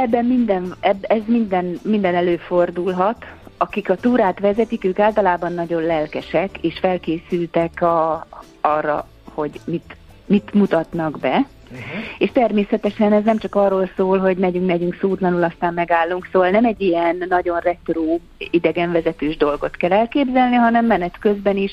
Ebben 0.00 0.24
minden, 0.24 0.74
eb, 0.80 1.04
ez 1.08 1.22
minden, 1.26 1.78
minden 1.82 2.14
előfordulhat. 2.14 3.24
Akik 3.56 3.90
a 3.90 3.94
túrát 3.94 4.38
vezetik, 4.38 4.84
ők 4.84 4.98
általában 4.98 5.52
nagyon 5.52 5.82
lelkesek, 5.82 6.58
és 6.60 6.78
felkészültek 6.78 7.82
a, 7.82 8.26
arra, 8.60 9.08
hogy 9.24 9.60
mit, 9.64 9.96
mit 10.26 10.54
mutatnak 10.54 11.18
be. 11.18 11.46
Uh-huh. 11.70 11.86
És 12.18 12.30
természetesen 12.32 13.12
ez 13.12 13.24
nem 13.24 13.38
csak 13.38 13.54
arról 13.54 13.90
szól, 13.96 14.18
hogy 14.18 14.36
megyünk, 14.36 14.66
megyünk 14.66 14.96
szútlanul, 15.00 15.42
aztán 15.42 15.74
megállunk, 15.74 16.28
szóval 16.32 16.50
nem 16.50 16.64
egy 16.64 16.80
ilyen 16.80 17.24
nagyon 17.28 17.58
retro 17.58 18.18
idegenvezetős 18.38 19.36
dolgot 19.36 19.76
kell 19.76 19.92
elképzelni, 19.92 20.54
hanem 20.54 20.86
menet 20.86 21.18
közben 21.18 21.56
is 21.56 21.72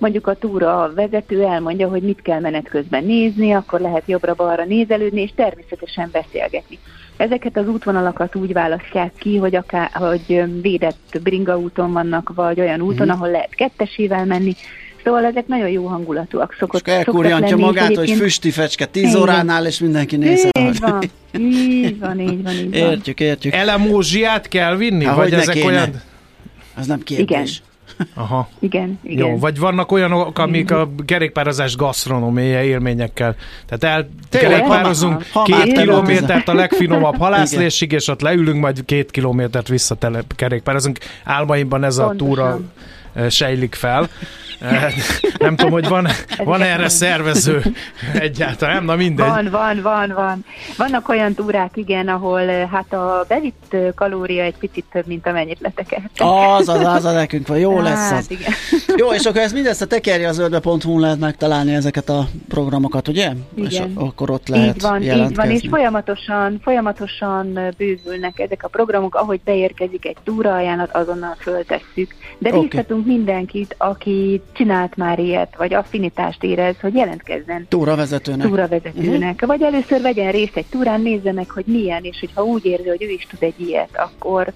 mondjuk 0.00 0.26
a 0.26 0.34
túra 0.34 0.92
vezető 0.94 1.42
elmondja, 1.42 1.88
hogy 1.88 2.02
mit 2.02 2.22
kell 2.22 2.40
menet 2.40 2.68
közben 2.68 3.04
nézni, 3.04 3.52
akkor 3.52 3.80
lehet 3.80 4.02
jobbra-balra 4.06 4.64
nézelődni, 4.64 5.20
és 5.20 5.30
természetesen 5.34 6.08
beszélgetni. 6.12 6.78
Ezeket 7.16 7.56
az 7.56 7.68
útvonalakat 7.68 8.36
úgy 8.36 8.52
választják 8.52 9.12
ki, 9.18 9.36
hogy, 9.36 9.54
akár, 9.54 9.90
hogy 9.92 10.42
védett 10.62 11.20
bringa 11.22 11.58
úton 11.58 11.92
vannak, 11.92 12.32
vagy 12.34 12.60
olyan 12.60 12.80
úton, 12.80 13.06
mm. 13.06 13.10
ahol 13.10 13.30
lehet 13.30 13.54
kettesével 13.54 14.24
menni, 14.24 14.54
Szóval 15.04 15.24
ezek 15.24 15.46
nagyon 15.46 15.68
jó 15.68 15.86
hangulatúak. 15.86 16.56
Szokott, 16.58 16.86
és 16.86 16.92
elkurjantja 16.92 17.56
magát, 17.56 17.96
hogy 17.96 18.10
füsti 18.10 18.50
fecske 18.50 18.86
10 18.86 19.14
óránál, 19.14 19.66
és 19.66 19.78
mindenki 19.78 20.16
néz 20.16 20.48
Így 20.60 20.78
van, 20.80 21.02
így 21.38 21.98
van, 21.98 22.20
így 22.20 22.42
van, 22.42 22.52
így 22.52 22.70
van. 22.70 22.72
Értjük, 22.72 23.20
értjük. 23.20 23.54
Elemózsiát 23.54 24.48
kell 24.48 24.76
vinni? 24.76 25.04
Há, 25.04 25.14
vagy 25.14 25.32
ezek 25.32 25.64
olyan... 25.64 25.90
Az 26.74 26.86
nem 26.86 27.02
kérdés. 27.02 27.26
Igen. 27.26 27.46
Aha. 28.14 28.48
Igen, 28.58 28.98
igen. 29.02 29.26
Jó, 29.26 29.38
vagy 29.38 29.58
vannak 29.58 29.92
olyanok, 29.92 30.38
amik 30.38 30.70
a 30.70 30.90
kerékpározás 31.04 31.76
gasztronómiai 31.76 32.66
élményekkel. 32.66 33.36
Tehát 33.66 34.06
kerékpározunk 34.30 35.24
két 35.44 35.72
kilométert 35.72 36.48
a 36.48 36.54
legfinomabb 36.54 37.16
halászlésig, 37.16 37.92
és 37.92 38.08
ott 38.08 38.20
leülünk, 38.20 38.60
majd 38.60 38.84
két 38.84 39.10
kilométert 39.10 39.68
vissza 39.68 39.96
kerékpározunk. 40.36 40.98
Álmaimban 41.24 41.84
ez 41.84 41.98
a 41.98 42.14
túra 42.16 42.60
sejlik 43.28 43.74
fel. 43.74 44.08
Nem 45.38 45.56
tudom, 45.56 45.72
hogy 45.72 45.88
van, 45.88 46.06
van 46.44 46.62
erre 46.62 46.88
szervező 46.88 47.62
egyáltalán, 48.12 48.84
na 48.84 48.96
mindegy. 48.96 49.26
Van, 49.26 49.48
van, 49.50 49.82
van, 49.82 50.12
van. 50.14 50.44
Vannak 50.76 51.08
olyan 51.08 51.34
túrák, 51.34 51.70
igen, 51.74 52.08
ahol 52.08 52.46
hát 52.66 52.92
a 52.92 53.24
bevitt 53.28 53.76
kalória 53.94 54.42
egy 54.42 54.56
picit 54.58 54.84
több, 54.92 55.06
mint 55.06 55.26
amennyit 55.26 55.60
letekert. 55.60 56.10
Az, 56.16 56.68
az, 56.68 56.84
az, 56.84 57.04
az 57.04 57.12
nekünk 57.12 57.46
van, 57.46 57.58
jó 57.58 57.80
lesz 57.88 58.10
hát, 58.10 58.18
az. 58.18 58.30
Igen. 58.30 58.52
Jó, 58.96 59.12
és 59.12 59.24
akkor 59.24 59.40
ezt 59.40 59.54
mindezt 59.54 59.82
a 59.82 59.86
tekerje 59.86 60.28
az 60.28 60.38
ördbe.hu 60.38 60.98
lehet 60.98 61.18
megtalálni 61.18 61.74
ezeket 61.74 62.08
a 62.08 62.28
programokat, 62.48 63.08
ugye? 63.08 63.32
Igen. 63.54 63.70
És 63.70 63.82
akkor 63.94 64.30
ott 64.30 64.48
lehet 64.48 64.74
így 64.74 64.82
van, 64.82 65.02
így 65.02 65.34
van, 65.34 65.50
és 65.50 65.66
folyamatosan, 65.70 66.60
folyamatosan 66.62 67.74
bővülnek 67.76 68.38
ezek 68.38 68.64
a 68.64 68.68
programok, 68.68 69.14
ahogy 69.14 69.40
beérkezik 69.44 70.06
egy 70.06 70.16
túraajánlat, 70.24 70.94
azonnal 70.94 71.36
föltesszük. 71.38 72.14
De 72.38 72.48
okay. 72.48 72.68
Részletünk 72.98 73.06
mindenkit, 73.06 73.74
aki 73.78 74.42
csinált 74.52 74.96
már 74.96 75.18
ilyet, 75.18 75.54
vagy 75.56 75.74
affinitást 75.74 76.42
érez, 76.42 76.76
hogy 76.80 76.94
jelentkezzen. 76.94 77.66
Túravezetőnek. 77.68 78.46
Túravezetőnek. 78.46 79.34
Uh-huh. 79.34 79.48
Vagy 79.48 79.62
először 79.62 80.00
vegyen 80.00 80.32
részt 80.32 80.56
egy 80.56 80.66
túrán, 80.70 81.00
nézze 81.00 81.32
meg, 81.32 81.50
hogy 81.50 81.64
milyen, 81.66 82.04
és 82.04 82.16
hogyha 82.20 82.44
úgy 82.44 82.64
érzi, 82.64 82.88
hogy 82.88 83.02
ő 83.02 83.10
is 83.10 83.26
tud 83.30 83.42
egy 83.42 83.60
ilyet, 83.60 83.90
akkor 83.92 84.52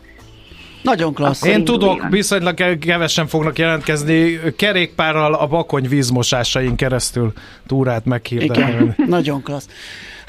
nagyon 0.82 1.14
klassz. 1.14 1.45
Én 1.45 1.64
tudok, 1.64 2.09
viszonylag 2.09 2.78
kevesen 2.78 3.26
fognak 3.26 3.59
jelentkezni 3.59 4.40
kerékpárral 4.57 5.34
a 5.34 5.47
bakony 5.47 5.88
vízmosásain 5.88 6.76
keresztül 6.76 7.32
túrát 7.66 8.05
meghirdetni. 8.05 8.95
Nagyon 9.07 9.43
klassz. 9.43 9.68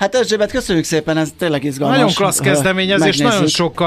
Hát 0.03 0.15
Erzsébet, 0.15 0.51
köszönjük 0.51 0.85
szépen, 0.85 1.17
ez 1.17 1.29
tényleg 1.37 1.63
izgalmas. 1.63 1.97
Nagyon 1.97 2.13
klassz 2.13 2.39
kezdeményezés, 2.39 3.17
nagyon 3.17 3.47
sok 3.47 3.83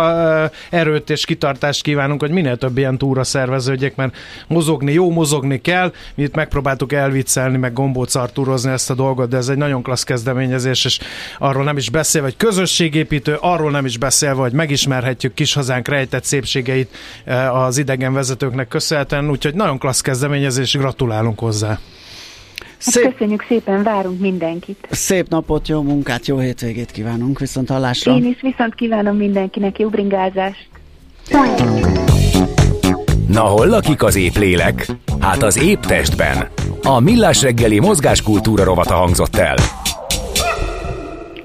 erőt 0.70 1.10
és 1.10 1.24
kitartást 1.24 1.82
kívánunk, 1.82 2.20
hogy 2.20 2.30
minél 2.30 2.56
több 2.56 2.78
ilyen 2.78 2.98
túra 2.98 3.24
szerveződjék, 3.24 3.94
mert 3.94 4.16
mozogni, 4.48 4.92
jó 4.92 5.10
mozogni 5.10 5.60
kell. 5.60 5.92
Mi 6.14 6.22
itt 6.22 6.34
megpróbáltuk 6.34 6.92
elviccelni, 6.92 7.56
meg 7.56 7.72
gombócartúrozni 7.72 8.70
ezt 8.70 8.90
a 8.90 8.94
dolgot, 8.94 9.28
de 9.28 9.36
ez 9.36 9.48
egy 9.48 9.56
nagyon 9.56 9.82
klassz 9.82 10.02
kezdeményezés, 10.02 10.84
és 10.84 10.98
arról 11.38 11.64
nem 11.64 11.76
is 11.76 11.90
beszélve, 11.90 12.26
hogy 12.26 12.36
közösségépítő, 12.36 13.36
arról 13.40 13.70
nem 13.70 13.84
is 13.84 13.98
beszélve, 13.98 14.40
hogy 14.40 14.52
megismerhetjük 14.52 15.34
kis 15.34 15.54
hazánk 15.54 15.88
rejtett 15.88 16.24
szépségeit 16.24 16.94
az 17.52 17.78
idegenvezetőknek 17.78 18.68
köszönhetően, 18.68 19.30
úgyhogy 19.30 19.54
nagyon 19.54 19.78
klassz 19.78 20.00
kezdeményezés, 20.00 20.72
gratulálunk 20.72 21.38
hozzá. 21.38 21.78
Hát 22.84 22.94
szép... 22.94 23.12
Köszönjük 23.12 23.44
szépen, 23.48 23.82
várunk 23.82 24.20
mindenkit. 24.20 24.88
Szép 24.90 25.28
napot, 25.28 25.68
jó 25.68 25.82
munkát, 25.82 26.26
jó 26.26 26.38
hétvégét 26.38 26.90
kívánunk, 26.90 27.38
viszont 27.38 27.68
hallásra. 27.68 28.14
Én 28.14 28.24
is 28.24 28.40
viszont 28.40 28.74
kívánom 28.74 29.16
mindenkinek 29.16 29.78
jó 29.78 29.88
bringázást. 29.88 30.68
Na 33.28 33.40
hol 33.40 33.66
lakik 33.66 34.02
az 34.02 34.16
épp 34.16 34.34
lélek? 34.34 34.86
Hát 35.20 35.42
az 35.42 35.58
épp 35.58 35.80
testben. 35.80 36.48
A 36.82 37.00
Millás 37.00 37.42
reggeli 37.42 37.78
mozgáskultúra 37.78 38.64
rovata 38.64 38.94
hangzott 38.94 39.36
el. 39.36 39.56